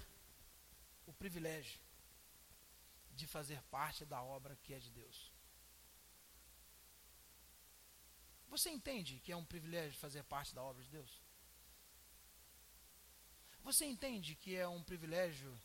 o 1.05 1.13
privilégio 1.13 1.79
de 3.11 3.27
fazer 3.27 3.61
parte 3.63 4.05
da 4.05 4.21
obra 4.21 4.55
que 4.63 4.73
é 4.73 4.79
de 4.79 4.89
Deus. 4.89 5.31
Você 8.47 8.69
entende 8.69 9.19
que 9.19 9.31
é 9.31 9.35
um 9.35 9.45
privilégio 9.45 9.99
fazer 9.99 10.23
parte 10.23 10.53
da 10.55 10.63
obra 10.63 10.81
de 10.81 10.89
Deus? 10.89 11.21
Você 13.63 13.85
entende 13.85 14.35
que 14.35 14.55
é 14.55 14.67
um 14.67 14.83
privilégio 14.83 15.59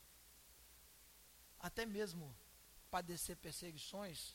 até 1.59 1.85
mesmo 1.85 2.35
padecer 2.91 3.37
perseguições 3.37 4.35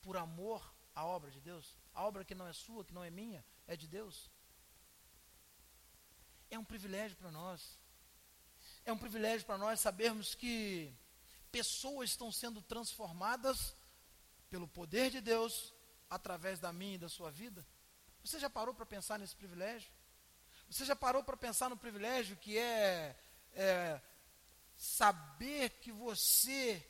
por 0.00 0.16
amor 0.16 0.62
à 0.94 1.04
obra 1.04 1.30
de 1.30 1.40
Deus? 1.40 1.76
A 1.92 2.04
obra 2.04 2.24
que 2.24 2.34
não 2.34 2.46
é 2.46 2.52
sua, 2.52 2.84
que 2.84 2.94
não 2.94 3.02
é 3.02 3.10
minha, 3.10 3.44
é 3.66 3.76
de 3.76 3.88
Deus? 3.88 4.30
É 6.48 6.58
um 6.58 6.64
privilégio 6.64 7.16
para 7.16 7.32
nós. 7.32 7.79
É 8.84 8.92
um 8.92 8.98
privilégio 8.98 9.46
para 9.46 9.58
nós 9.58 9.80
sabermos 9.80 10.34
que 10.34 10.92
pessoas 11.50 12.10
estão 12.10 12.30
sendo 12.32 12.62
transformadas 12.62 13.74
pelo 14.48 14.66
poder 14.66 15.10
de 15.10 15.20
Deus 15.20 15.72
através 16.08 16.58
da 16.58 16.72
minha 16.72 16.94
e 16.94 16.98
da 16.98 17.08
sua 17.08 17.30
vida. 17.30 17.66
Você 18.24 18.38
já 18.38 18.50
parou 18.50 18.74
para 18.74 18.86
pensar 18.86 19.18
nesse 19.18 19.34
privilégio? 19.34 19.90
Você 20.68 20.84
já 20.84 20.94
parou 20.94 21.22
para 21.22 21.36
pensar 21.36 21.68
no 21.68 21.76
privilégio 21.76 22.36
que 22.36 22.56
é, 22.56 23.16
é 23.54 24.00
saber 24.76 25.70
que 25.80 25.90
você 25.92 26.84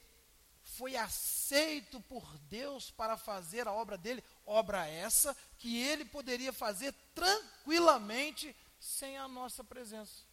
foi 0.63 0.97
aceito 0.97 2.01
por 2.03 2.39
Deus 2.41 2.91
para 2.91 3.17
fazer 3.17 3.67
a 3.67 3.73
obra 3.73 3.99
dele, 3.99 4.23
obra 4.47 4.87
essa 4.87 5.37
que 5.59 5.83
ele 5.83 6.05
poderia 6.05 6.53
fazer 6.53 6.93
tranquilamente 7.15 8.55
sem 8.79 9.19
a 9.19 9.27
nossa 9.27 9.65
presença. 9.65 10.30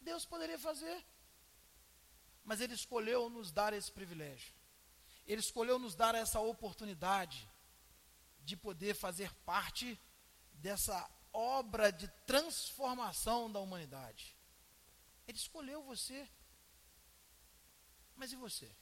Deus 0.00 0.24
poderia 0.24 0.58
fazer. 0.58 1.04
Mas 2.44 2.60
Ele 2.60 2.74
escolheu 2.74 3.28
nos 3.28 3.52
dar 3.52 3.72
esse 3.72 3.92
privilégio. 3.92 4.54
Ele 5.26 5.40
escolheu 5.40 5.78
nos 5.78 5.94
dar 5.94 6.14
essa 6.14 6.40
oportunidade 6.40 7.46
de 8.40 8.56
poder 8.56 8.94
fazer 8.94 9.32
parte 9.44 10.00
dessa 10.54 11.08
obra 11.32 11.92
de 11.92 12.08
transformação 12.26 13.52
da 13.52 13.60
humanidade. 13.60 14.34
Ele 15.26 15.36
escolheu 15.36 15.82
você. 15.82 16.28
Mas 18.16 18.32
e 18.32 18.36
você? 18.36 18.74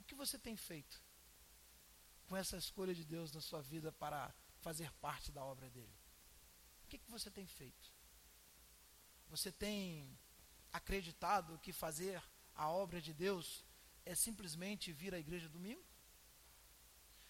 O 0.00 0.04
que 0.04 0.14
você 0.14 0.36
tem 0.36 0.56
feito 0.56 1.00
com 2.26 2.36
essa 2.36 2.56
escolha 2.56 2.94
de 2.94 3.04
Deus 3.04 3.30
na 3.32 3.40
sua 3.40 3.62
vida 3.62 3.92
para 3.92 4.34
fazer 4.60 4.90
parte 4.94 5.30
da 5.30 5.44
obra 5.44 5.70
dele? 5.70 5.96
O 6.82 6.88
que, 6.88 6.98
que 6.98 7.10
você 7.10 7.30
tem 7.30 7.46
feito? 7.46 7.93
Você 9.28 9.50
tem 9.50 10.18
acreditado 10.72 11.58
que 11.58 11.72
fazer 11.72 12.22
a 12.54 12.68
obra 12.70 13.00
de 13.00 13.12
Deus 13.12 13.64
é 14.04 14.14
simplesmente 14.14 14.92
vir 14.92 15.14
à 15.14 15.18
igreja 15.18 15.48
domingo? 15.48 15.84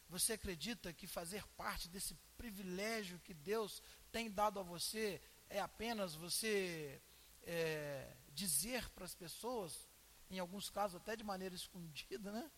Você 0.09 0.35
acredita 0.35 0.93
que 0.93 1.07
fazer 1.07 1.47
parte 1.57 1.89
desse 1.89 2.15
privilégio 2.37 3.19
que 3.21 3.35
Deus 3.35 3.83
tem 4.13 4.31
dado 4.31 4.61
a 4.61 4.63
você 4.63 5.21
é 5.49 5.61
apenas 5.61 6.15
você 6.15 7.01
é, 7.43 8.17
dizer 8.33 8.89
para 8.91 9.05
as 9.05 9.15
pessoas, 9.15 9.89
em 10.31 10.39
alguns 10.39 10.69
casos 10.71 10.97
até 10.97 11.17
de 11.17 11.25
maneira 11.25 11.55
escondida, 11.55 12.33
né, 12.33 12.51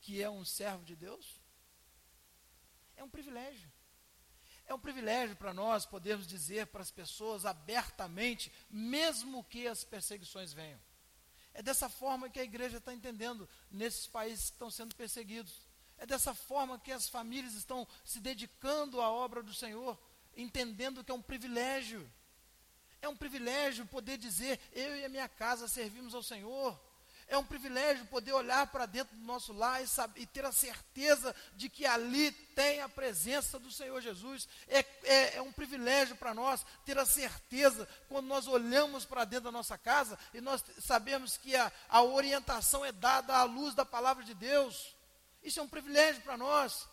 que 0.00 0.22
é 0.22 0.30
um 0.30 0.44
servo 0.44 0.84
de 0.84 0.96
Deus? 0.96 1.40
É 2.96 3.04
um 3.04 3.10
privilégio. 3.10 3.70
É 4.66 4.74
um 4.74 4.78
privilégio 4.78 5.36
para 5.36 5.54
nós 5.54 5.86
podermos 5.86 6.26
dizer 6.26 6.66
para 6.66 6.82
as 6.82 6.90
pessoas 6.90 7.46
abertamente, 7.46 8.52
mesmo 8.68 9.44
que 9.44 9.66
as 9.68 9.84
perseguições 9.84 10.52
venham. 10.52 10.80
É 11.54 11.62
dessa 11.62 11.88
forma 11.88 12.28
que 12.28 12.40
a 12.40 12.44
igreja 12.44 12.78
está 12.78 12.92
entendendo 12.92 13.48
nesses 13.70 14.06
países 14.06 14.46
que 14.50 14.56
estão 14.56 14.70
sendo 14.70 14.94
perseguidos. 14.94 15.66
É 15.96 16.04
dessa 16.04 16.34
forma 16.34 16.78
que 16.78 16.92
as 16.92 17.08
famílias 17.08 17.54
estão 17.54 17.86
se 18.04 18.20
dedicando 18.20 19.00
à 19.00 19.10
obra 19.10 19.42
do 19.42 19.54
Senhor, 19.54 19.98
entendendo 20.36 21.02
que 21.02 21.10
é 21.10 21.14
um 21.14 21.22
privilégio. 21.22 22.10
É 23.00 23.08
um 23.08 23.16
privilégio 23.16 23.86
poder 23.86 24.18
dizer: 24.18 24.60
eu 24.72 24.96
e 24.96 25.04
a 25.04 25.08
minha 25.08 25.28
casa 25.28 25.68
servimos 25.68 26.14
ao 26.14 26.22
Senhor. 26.22 26.78
É 27.28 27.36
um 27.36 27.44
privilégio 27.44 28.06
poder 28.06 28.32
olhar 28.32 28.68
para 28.68 28.86
dentro 28.86 29.16
do 29.16 29.24
nosso 29.24 29.52
lar 29.52 29.82
e, 29.82 29.88
saber, 29.88 30.20
e, 30.20 30.26
ter 30.26 30.44
a 30.44 30.52
certeza 30.52 31.34
de 31.56 31.68
que 31.68 31.84
ali 31.84 32.30
tem 32.30 32.80
a 32.80 32.88
presença 32.88 33.58
do 33.58 33.70
Senhor 33.70 34.00
Jesus. 34.00 34.48
É, 34.68 34.78
é, 35.02 35.36
é 35.36 35.42
um 35.42 35.50
privilégio 35.50 36.14
para 36.14 36.32
nós 36.32 36.64
ter 36.84 36.96
a 36.96 37.04
certeza, 37.04 37.88
quando 38.08 38.26
nós 38.26 38.46
olhamos 38.46 39.04
para 39.04 39.24
dentro 39.24 39.46
da 39.46 39.52
nossa 39.52 39.76
casa 39.76 40.16
e 40.32 40.40
nós 40.40 40.64
sabemos 40.78 41.36
que 41.36 41.56
a, 41.56 41.72
a 41.88 42.00
orientação 42.00 42.84
é 42.84 42.92
dada 42.92 43.36
à 43.36 43.42
luz 43.42 43.74
da 43.74 43.84
palavra 43.84 44.22
de 44.22 44.32
Deus. 44.32 44.94
Isso 45.42 45.58
é 45.58 45.62
um 45.62 45.68
privilégio 45.68 46.22
para 46.22 46.36
nós. 46.36 46.88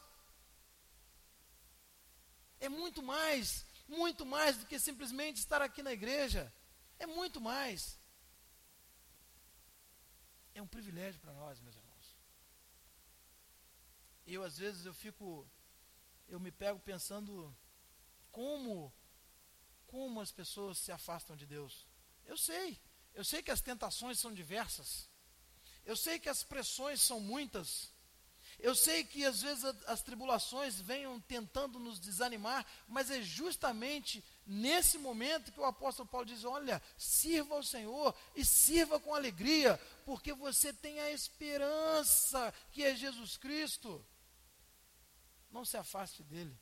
É 2.59 2.69
muito 2.69 3.03
mais, 3.03 3.65
muito 3.87 4.25
mais 4.25 4.57
do 4.57 4.65
que 4.65 4.79
simplesmente 4.79 5.37
estar 5.37 5.61
aqui 5.61 5.83
na 5.83 5.93
igreja. 5.93 6.51
É 6.97 7.05
muito 7.05 7.39
mais. 7.39 7.99
É 10.53 10.61
um 10.61 10.67
privilégio 10.67 11.19
para 11.19 11.33
nós, 11.33 11.59
meus 11.59 11.75
irmãos. 11.75 12.17
Eu, 14.25 14.43
às 14.43 14.57
vezes, 14.57 14.85
eu 14.85 14.93
fico, 14.93 15.49
eu 16.27 16.39
me 16.39 16.51
pego 16.51 16.79
pensando 16.79 17.55
como, 18.31 18.93
como 19.85 20.21
as 20.21 20.31
pessoas 20.31 20.77
se 20.77 20.91
afastam 20.91 21.35
de 21.35 21.45
Deus. 21.45 21.87
Eu 22.25 22.37
sei, 22.37 22.79
eu 23.13 23.23
sei 23.23 23.43
que 23.43 23.51
as 23.51 23.61
tentações 23.61 24.19
são 24.19 24.33
diversas. 24.33 25.09
Eu 25.85 25.95
sei 25.97 26.19
que 26.19 26.29
as 26.29 26.43
pressões 26.43 27.01
são 27.01 27.19
muitas. 27.19 27.92
Eu 28.63 28.73
sei 28.73 29.03
que 29.03 29.25
às 29.25 29.41
vezes 29.41 29.65
as 29.87 30.01
tribulações 30.01 30.79
venham 30.79 31.19
tentando 31.19 31.77
nos 31.77 31.99
desanimar, 31.99 32.65
mas 32.87 33.11
é 33.11 33.21
justamente 33.21 34.23
nesse 34.45 34.97
momento 34.97 35.51
que 35.51 35.59
o 35.59 35.65
apóstolo 35.65 36.07
Paulo 36.07 36.25
diz: 36.25 36.45
Olha, 36.45 36.81
sirva 36.97 37.55
ao 37.55 37.61
Senhor 37.61 38.15
e 38.33 38.45
sirva 38.45 39.01
com 39.01 39.13
alegria, 39.13 39.77
porque 40.05 40.31
você 40.31 40.71
tem 40.71 40.97
a 41.01 41.11
esperança 41.11 42.53
que 42.71 42.85
é 42.85 42.95
Jesus 42.95 43.35
Cristo. 43.35 44.03
Não 45.51 45.65
se 45.65 45.75
afaste 45.75 46.23
dele. 46.23 46.57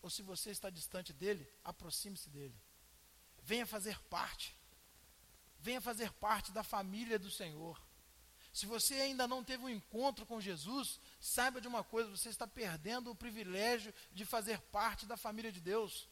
Ou 0.00 0.08
se 0.08 0.22
você 0.22 0.50
está 0.52 0.70
distante 0.70 1.12
dele, 1.12 1.52
aproxime-se 1.64 2.30
dele. 2.30 2.54
venha 3.42 3.66
fazer 3.66 3.98
parte. 4.02 4.56
Venha 5.58 5.80
fazer 5.80 6.12
parte 6.12 6.52
da 6.52 6.62
família 6.62 7.18
do 7.18 7.28
Senhor. 7.28 7.89
Se 8.52 8.66
você 8.66 8.94
ainda 8.94 9.28
não 9.28 9.44
teve 9.44 9.64
um 9.64 9.68
encontro 9.68 10.26
com 10.26 10.40
Jesus, 10.40 10.98
saiba 11.20 11.60
de 11.60 11.68
uma 11.68 11.84
coisa: 11.84 12.10
você 12.10 12.28
está 12.28 12.46
perdendo 12.46 13.10
o 13.10 13.14
privilégio 13.14 13.94
de 14.12 14.24
fazer 14.24 14.58
parte 14.72 15.06
da 15.06 15.16
família 15.16 15.52
de 15.52 15.60
Deus. 15.60 16.08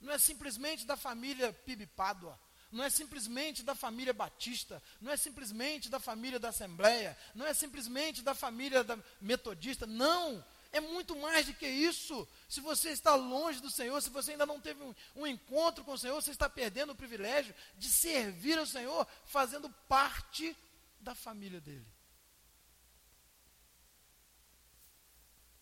Não 0.00 0.12
é 0.12 0.18
simplesmente 0.18 0.86
da 0.86 0.96
família 0.96 1.52
PIB 1.52 1.86
Pádua, 1.86 2.38
não 2.70 2.82
é 2.82 2.90
simplesmente 2.90 3.62
da 3.62 3.74
família 3.74 4.12
batista, 4.12 4.82
não 5.00 5.12
é 5.12 5.16
simplesmente 5.16 5.88
da 5.88 6.00
família 6.00 6.38
da 6.38 6.48
Assembleia, 6.48 7.16
não 7.34 7.46
é 7.46 7.54
simplesmente 7.54 8.22
da 8.22 8.34
família 8.34 8.82
da 8.82 8.98
metodista, 9.20 9.86
não. 9.86 10.44
É 10.72 10.80
muito 10.80 11.14
mais 11.14 11.46
do 11.46 11.54
que 11.54 11.68
isso. 11.68 12.26
Se 12.48 12.60
você 12.60 12.90
está 12.90 13.14
longe 13.14 13.60
do 13.60 13.70
Senhor, 13.70 14.00
se 14.02 14.10
você 14.10 14.32
ainda 14.32 14.44
não 14.44 14.60
teve 14.60 14.82
um, 14.82 14.92
um 15.14 15.26
encontro 15.26 15.84
com 15.84 15.92
o 15.92 15.98
Senhor, 15.98 16.20
você 16.20 16.32
está 16.32 16.50
perdendo 16.50 16.90
o 16.90 16.96
privilégio 16.96 17.54
de 17.78 17.88
servir 17.88 18.58
ao 18.58 18.66
Senhor, 18.66 19.06
fazendo 19.24 19.70
parte 19.88 20.56
da 21.04 21.14
família 21.14 21.60
dele. 21.60 21.86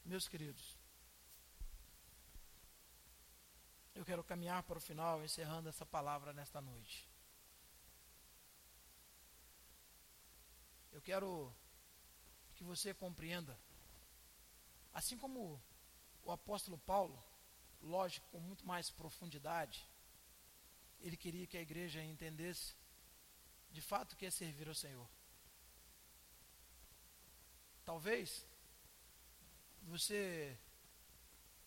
Meus 0.04 0.28
queridos, 0.28 0.78
eu 3.94 4.04
quero 4.04 4.24
caminhar 4.24 4.62
para 4.62 4.78
o 4.78 4.80
final, 4.80 5.22
encerrando 5.22 5.68
essa 5.68 5.84
palavra 5.84 6.32
nesta 6.32 6.60
noite. 6.60 7.08
Eu 10.92 11.02
quero 11.02 11.52
que 12.54 12.62
você 12.62 12.94
compreenda, 12.94 13.58
assim 14.92 15.16
como 15.16 15.60
o 16.22 16.30
apóstolo 16.30 16.78
Paulo, 16.78 17.22
lógico, 17.80 18.28
com 18.30 18.38
muito 18.38 18.64
mais 18.64 18.90
profundidade, 18.90 19.88
ele 21.00 21.16
queria 21.16 21.46
que 21.46 21.56
a 21.56 21.62
igreja 21.62 22.02
entendesse 22.04 22.76
de 23.70 23.80
fato 23.80 24.12
o 24.12 24.16
que 24.16 24.26
é 24.26 24.30
servir 24.30 24.68
ao 24.68 24.74
Senhor. 24.74 25.08
Talvez 27.84 28.46
você 29.82 30.58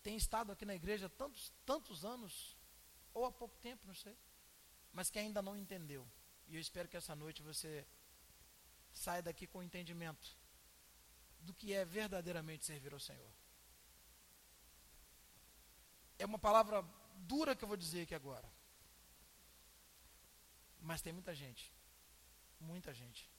tenha 0.01 0.17
estado 0.17 0.51
aqui 0.51 0.65
na 0.65 0.75
igreja 0.75 1.09
tantos, 1.09 1.51
tantos 1.65 2.05
anos, 2.05 2.55
ou 3.13 3.25
há 3.25 3.31
pouco 3.31 3.57
tempo, 3.57 3.87
não 3.87 3.95
sei, 3.95 4.15
mas 4.93 5.09
que 5.09 5.19
ainda 5.19 5.41
não 5.41 5.57
entendeu. 5.57 6.07
E 6.47 6.55
eu 6.55 6.61
espero 6.61 6.87
que 6.87 6.97
essa 6.97 7.15
noite 7.15 7.41
você 7.41 7.85
saia 8.93 9.21
daqui 9.21 9.45
com 9.47 9.61
entendimento 9.61 10.37
do 11.41 11.53
que 11.53 11.73
é 11.73 11.83
verdadeiramente 11.83 12.65
servir 12.65 12.93
ao 12.93 12.99
Senhor. 12.99 13.31
É 16.17 16.25
uma 16.25 16.39
palavra 16.39 16.81
dura 17.17 17.55
que 17.55 17.63
eu 17.63 17.67
vou 17.67 17.77
dizer 17.77 18.03
aqui 18.03 18.15
agora. 18.15 18.49
Mas 20.79 21.01
tem 21.01 21.11
muita 21.11 21.33
gente, 21.33 21.73
muita 22.59 22.93
gente, 22.93 23.29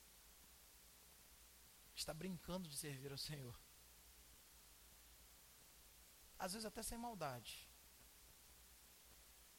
está 2.01 2.13
brincando 2.13 2.69
de 2.69 2.77
servir 2.77 3.11
ao 3.11 3.19
Senhor. 3.19 3.59
Às 6.39 6.53
vezes 6.53 6.67
até 6.67 6.83
sem 6.83 6.99
maldade. 6.99 7.69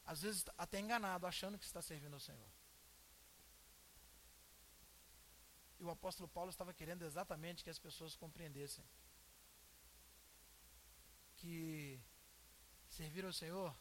Às 0.04 0.22
vezes 0.22 0.44
até 0.56 0.78
enganado, 0.78 1.26
achando 1.26 1.58
que 1.58 1.64
está 1.64 1.82
servindo 1.82 2.14
ao 2.14 2.20
Senhor. 2.20 2.50
E 5.78 5.84
o 5.84 5.90
apóstolo 5.90 6.28
Paulo 6.28 6.50
estava 6.50 6.72
querendo 6.72 7.04
exatamente 7.04 7.62
que 7.62 7.70
as 7.70 7.78
pessoas 7.78 8.16
compreendessem 8.16 8.84
que 11.36 12.00
servir 12.88 13.24
ao 13.24 13.32
Senhor 13.32 13.76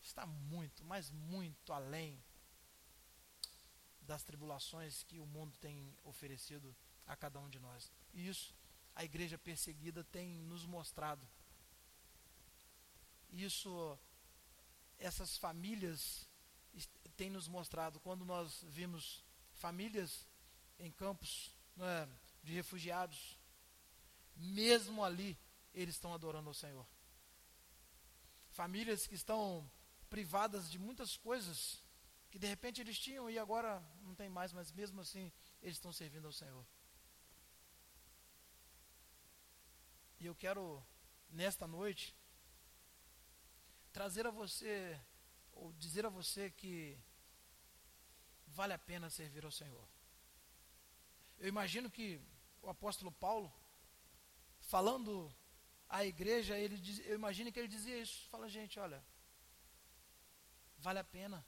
está 0.00 0.24
muito, 0.24 0.82
mas 0.84 1.10
muito 1.10 1.72
além 1.72 2.22
das 4.00 4.22
tribulações 4.22 5.02
que 5.02 5.18
o 5.18 5.26
mundo 5.26 5.56
tem 5.58 5.94
oferecido 6.04 6.74
a 7.06 7.16
cada 7.16 7.38
um 7.40 7.48
de 7.48 7.58
nós. 7.58 7.92
E 8.12 8.28
isso 8.28 8.54
a 8.94 9.04
igreja 9.04 9.38
perseguida 9.38 10.04
tem 10.04 10.28
nos 10.28 10.64
mostrado. 10.64 11.26
Isso 13.30 13.98
essas 14.98 15.36
famílias 15.36 16.28
têm 17.16 17.30
nos 17.30 17.48
mostrado 17.48 18.00
quando 18.00 18.24
nós 18.24 18.64
vimos 18.68 19.24
famílias 19.54 20.26
em 20.78 20.90
campos 20.90 21.52
é, 21.78 22.08
de 22.42 22.52
refugiados, 22.52 23.38
mesmo 24.36 25.04
ali 25.04 25.38
eles 25.72 25.94
estão 25.94 26.14
adorando 26.14 26.48
ao 26.48 26.54
Senhor. 26.54 26.86
Famílias 28.50 29.06
que 29.06 29.14
estão 29.14 29.68
privadas 30.08 30.70
de 30.70 30.78
muitas 30.78 31.16
coisas 31.16 31.82
que 32.30 32.38
de 32.38 32.46
repente 32.46 32.80
eles 32.80 32.98
tinham 32.98 33.30
e 33.30 33.38
agora 33.38 33.80
não 34.02 34.14
tem 34.14 34.28
mais, 34.28 34.52
mas 34.52 34.72
mesmo 34.72 35.00
assim 35.00 35.32
eles 35.62 35.76
estão 35.76 35.92
servindo 35.92 36.26
ao 36.26 36.32
Senhor. 36.32 36.66
E 40.20 40.26
eu 40.26 40.34
quero, 40.34 40.82
nesta 41.28 41.66
noite, 41.66 42.14
trazer 43.92 44.26
a 44.26 44.30
você, 44.30 45.00
ou 45.52 45.72
dizer 45.74 46.06
a 46.06 46.08
você 46.08 46.50
que 46.50 46.98
vale 48.46 48.72
a 48.72 48.78
pena 48.78 49.10
servir 49.10 49.44
ao 49.44 49.50
Senhor. 49.50 49.86
Eu 51.38 51.48
imagino 51.48 51.90
que 51.90 52.20
o 52.62 52.68
apóstolo 52.70 53.12
Paulo, 53.12 53.52
falando 54.60 55.32
à 55.88 56.04
igreja, 56.04 56.58
ele 56.58 56.78
diz, 56.78 57.00
eu 57.00 57.14
imagino 57.14 57.52
que 57.52 57.58
ele 57.58 57.68
dizia 57.68 57.98
isso. 57.98 58.28
Fala, 58.28 58.48
gente, 58.48 58.78
olha, 58.78 59.04
vale 60.78 60.98
a 60.98 61.04
pena. 61.04 61.44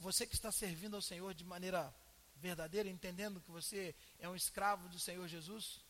Você 0.00 0.26
que 0.26 0.34
está 0.34 0.50
servindo 0.50 0.96
ao 0.96 1.02
Senhor 1.02 1.32
de 1.32 1.44
maneira 1.44 1.94
verdadeira, 2.36 2.88
entendendo 2.88 3.40
que 3.40 3.50
você 3.50 3.94
é 4.18 4.28
um 4.28 4.34
escravo 4.34 4.88
do 4.88 4.98
Senhor 4.98 5.26
Jesus, 5.28 5.80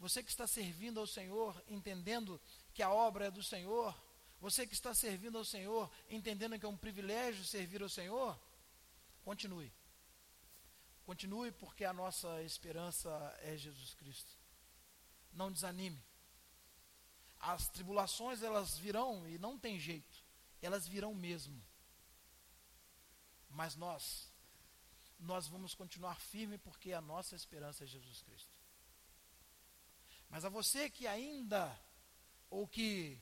você 0.00 0.22
que 0.22 0.30
está 0.30 0.46
servindo 0.46 0.98
ao 0.98 1.06
Senhor, 1.06 1.62
entendendo 1.68 2.40
que 2.72 2.82
a 2.82 2.90
obra 2.90 3.26
é 3.26 3.30
do 3.30 3.42
Senhor, 3.42 3.94
você 4.40 4.66
que 4.66 4.72
está 4.72 4.94
servindo 4.94 5.36
ao 5.36 5.44
Senhor, 5.44 5.90
entendendo 6.08 6.58
que 6.58 6.64
é 6.64 6.68
um 6.68 6.76
privilégio 6.76 7.44
servir 7.44 7.82
ao 7.82 7.88
Senhor, 7.88 8.40
continue. 9.22 9.70
Continue 11.04 11.52
porque 11.52 11.84
a 11.84 11.92
nossa 11.92 12.42
esperança 12.42 13.10
é 13.42 13.58
Jesus 13.58 13.92
Cristo. 13.94 14.34
Não 15.32 15.52
desanime. 15.52 16.02
As 17.38 17.68
tribulações 17.68 18.42
elas 18.42 18.78
virão 18.78 19.28
e 19.28 19.38
não 19.38 19.58
tem 19.58 19.78
jeito. 19.78 20.24
Elas 20.62 20.88
virão 20.88 21.14
mesmo. 21.14 21.62
Mas 23.50 23.76
nós 23.76 24.30
nós 25.18 25.46
vamos 25.46 25.74
continuar 25.74 26.18
firme 26.18 26.56
porque 26.56 26.94
a 26.94 27.02
nossa 27.02 27.36
esperança 27.36 27.84
é 27.84 27.86
Jesus 27.86 28.22
Cristo. 28.22 28.59
Mas 30.30 30.44
a 30.44 30.48
você 30.48 30.88
que 30.88 31.08
ainda, 31.08 31.76
ou 32.48 32.66
que 32.66 33.20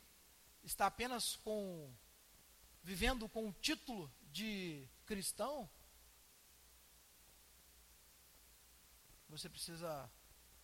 está 0.63 0.87
apenas 0.87 1.37
com, 1.37 1.91
vivendo 2.83 3.27
com 3.31 3.49
o 3.49 3.53
título 3.55 4.13
de 4.31 4.87
cristão, 5.07 5.69
você 9.27 9.49
precisa 9.49 10.11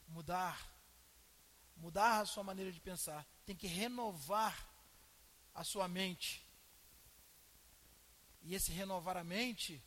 mudar, 0.06 0.70
mudar 1.76 2.20
a 2.20 2.26
sua 2.26 2.44
maneira 2.44 2.70
de 2.70 2.80
pensar, 2.80 3.26
tem 3.46 3.56
que 3.56 3.66
renovar 3.66 4.70
a 5.54 5.64
sua 5.64 5.88
mente. 5.88 6.46
E 8.42 8.54
esse 8.54 8.70
renovar 8.70 9.16
a 9.16 9.24
mente 9.24 9.82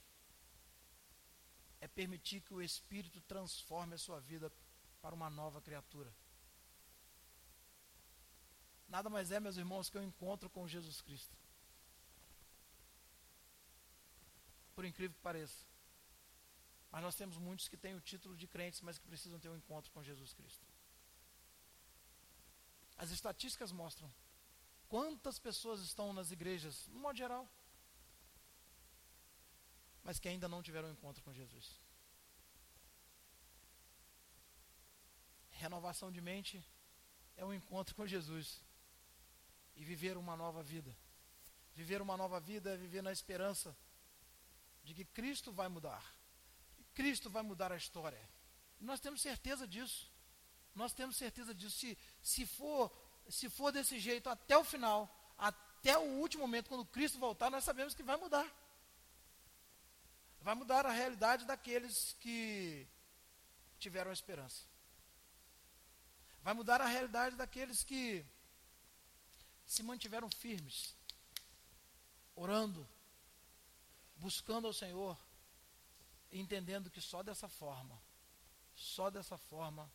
é 1.79 1.87
permitir 1.87 2.41
que 2.41 2.53
o 2.55 2.63
Espírito 2.63 3.21
transforme 3.21 3.93
a 3.93 3.99
sua 3.99 4.19
vida 4.19 4.51
para 4.99 5.13
uma 5.13 5.29
nova 5.29 5.61
criatura 5.61 6.11
nada 8.87 9.09
mais 9.09 9.31
é, 9.31 9.39
meus 9.39 9.57
irmãos, 9.57 9.89
que 9.89 9.97
eu 9.97 10.03
encontro 10.03 10.49
com 10.49 10.67
Jesus 10.67 11.01
Cristo. 11.01 11.35
Por 14.75 14.85
incrível 14.85 15.15
que 15.15 15.21
pareça. 15.21 15.65
Mas 16.91 17.01
nós 17.01 17.15
temos 17.15 17.37
muitos 17.37 17.67
que 17.67 17.77
têm 17.77 17.95
o 17.95 18.01
título 18.01 18.35
de 18.35 18.47
crentes, 18.47 18.81
mas 18.81 18.97
que 18.97 19.07
precisam 19.07 19.39
ter 19.39 19.49
um 19.49 19.57
encontro 19.57 19.91
com 19.91 20.03
Jesus 20.03 20.33
Cristo. 20.33 20.65
As 22.97 23.11
estatísticas 23.11 23.71
mostram 23.71 24.11
quantas 24.87 25.37
pessoas 25.37 25.81
estão 25.81 26.13
nas 26.13 26.31
igrejas, 26.31 26.87
no 26.87 26.99
modo 26.99 27.17
geral, 27.17 27.47
mas 30.03 30.19
que 30.19 30.29
ainda 30.29 30.47
não 30.47 30.63
tiveram 30.63 30.87
um 30.87 30.93
encontro 30.93 31.21
com 31.23 31.33
Jesus. 31.33 31.79
Renovação 35.51 36.11
de 36.11 36.21
mente 36.21 36.63
é 37.35 37.43
um 37.43 37.53
encontro 37.53 37.93
com 37.93 38.07
Jesus 38.07 38.63
e 39.77 39.83
viver 39.83 40.17
uma 40.17 40.35
nova 40.35 40.61
vida. 40.61 40.95
Viver 41.75 42.01
uma 42.01 42.17
nova 42.17 42.39
vida 42.39 42.73
é 42.73 42.77
viver 42.77 43.03
na 43.03 43.11
esperança 43.11 43.77
de 44.83 44.93
que 44.93 45.05
Cristo 45.05 45.51
vai 45.51 45.67
mudar. 45.67 46.03
Cristo 46.93 47.29
vai 47.29 47.43
mudar 47.43 47.71
a 47.71 47.77
história. 47.77 48.19
Nós 48.79 48.99
temos 48.99 49.21
certeza 49.21 49.67
disso. 49.67 50.11
Nós 50.73 50.93
temos 50.93 51.15
certeza 51.15 51.53
disso. 51.53 51.77
Se, 51.77 51.97
se, 52.21 52.45
for, 52.45 52.91
se 53.29 53.49
for 53.49 53.71
desse 53.71 53.99
jeito 53.99 54.29
até 54.29 54.57
o 54.57 54.63
final, 54.63 54.99
até 55.37 55.97
o 55.97 56.19
último 56.19 56.41
momento, 56.41 56.69
quando 56.69 56.85
Cristo 56.85 57.19
voltar, 57.19 57.51
nós 57.51 57.63
sabemos 57.63 57.93
que 57.93 58.01
vai 58.01 58.17
mudar. 58.17 58.51
Vai 60.41 60.55
mudar 60.55 60.85
a 60.85 60.91
realidade 60.91 61.45
daqueles 61.45 62.15
que 62.19 62.87
tiveram 63.77 64.11
esperança. 64.11 64.63
Vai 66.41 66.53
mudar 66.53 66.81
a 66.81 66.85
realidade 66.85 67.35
daqueles 67.35 67.83
que 67.83 68.25
se 69.67 69.83
mantiveram 69.83 70.29
firmes, 70.29 70.95
orando, 72.33 72.87
buscando 74.15 74.65
ao 74.65 74.73
Senhor, 74.73 75.19
entendendo 76.31 76.89
que 76.89 77.01
só 77.01 77.21
dessa 77.21 77.49
forma, 77.49 78.01
só 78.73 79.09
dessa 79.09 79.37
forma, 79.37 79.91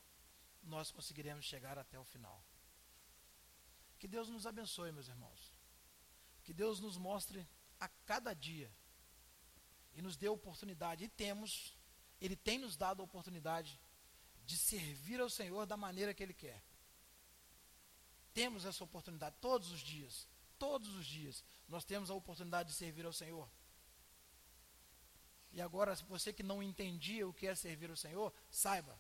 nós 0.63 0.91
conseguiremos 0.91 1.47
chegar 1.47 1.79
até 1.79 1.99
o 1.99 2.05
final. 2.05 2.45
Que 3.99 4.07
Deus 4.07 4.29
nos 4.29 4.47
abençoe, 4.47 4.93
meus 4.93 5.09
irmãos. 5.09 5.41
Que 6.45 6.53
Deus 6.53 6.79
nos 6.79 6.99
mostre 6.99 7.49
a 7.81 7.89
cada 8.05 8.35
dia 8.35 8.71
e 9.95 10.03
nos 10.03 10.17
dê 10.17 10.29
oportunidade. 10.29 11.05
E 11.05 11.09
temos, 11.09 11.77
Ele 12.21 12.37
tem 12.37 12.59
nos 12.59 12.77
dado 12.77 13.01
a 13.01 13.05
oportunidade 13.05 13.81
de 14.45 14.59
servir 14.59 15.21
ao 15.21 15.31
Senhor 15.31 15.65
da 15.67 15.77
maneira 15.77 16.13
que 16.13 16.23
Ele 16.23 16.35
quer. 16.35 16.63
Temos 18.35 18.65
essa 18.65 18.83
oportunidade 18.83 19.37
todos 19.41 19.71
os 19.71 19.81
dias. 19.81 20.27
Todos 20.59 20.95
os 20.95 21.07
dias 21.07 21.45
nós 21.69 21.85
temos 21.85 22.11
a 22.11 22.15
oportunidade 22.15 22.71
de 22.71 22.75
servir 22.75 23.05
ao 23.05 23.13
Senhor. 23.13 23.49
E 25.51 25.61
agora, 25.61 25.95
se 25.95 26.05
você 26.05 26.33
que 26.33 26.43
não 26.43 26.63
entendia 26.63 27.29
o 27.29 27.35
que 27.35 27.47
é 27.47 27.55
servir 27.55 27.91
ao 27.91 27.97
Senhor, 27.97 28.33
saiba: 28.51 28.99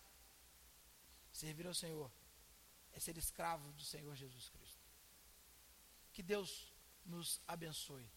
servir 1.33 1.66
ao 1.66 1.74
Senhor 1.74 2.12
é 2.93 3.01
ser 3.01 3.16
escravo 3.16 3.72
do 3.72 3.85
Senhor 3.85 4.14
Jesus 4.14 4.49
Cristo. 4.51 4.83
Que 6.12 6.22
Deus 6.22 6.72
nos 7.05 7.41
abençoe. 7.47 8.09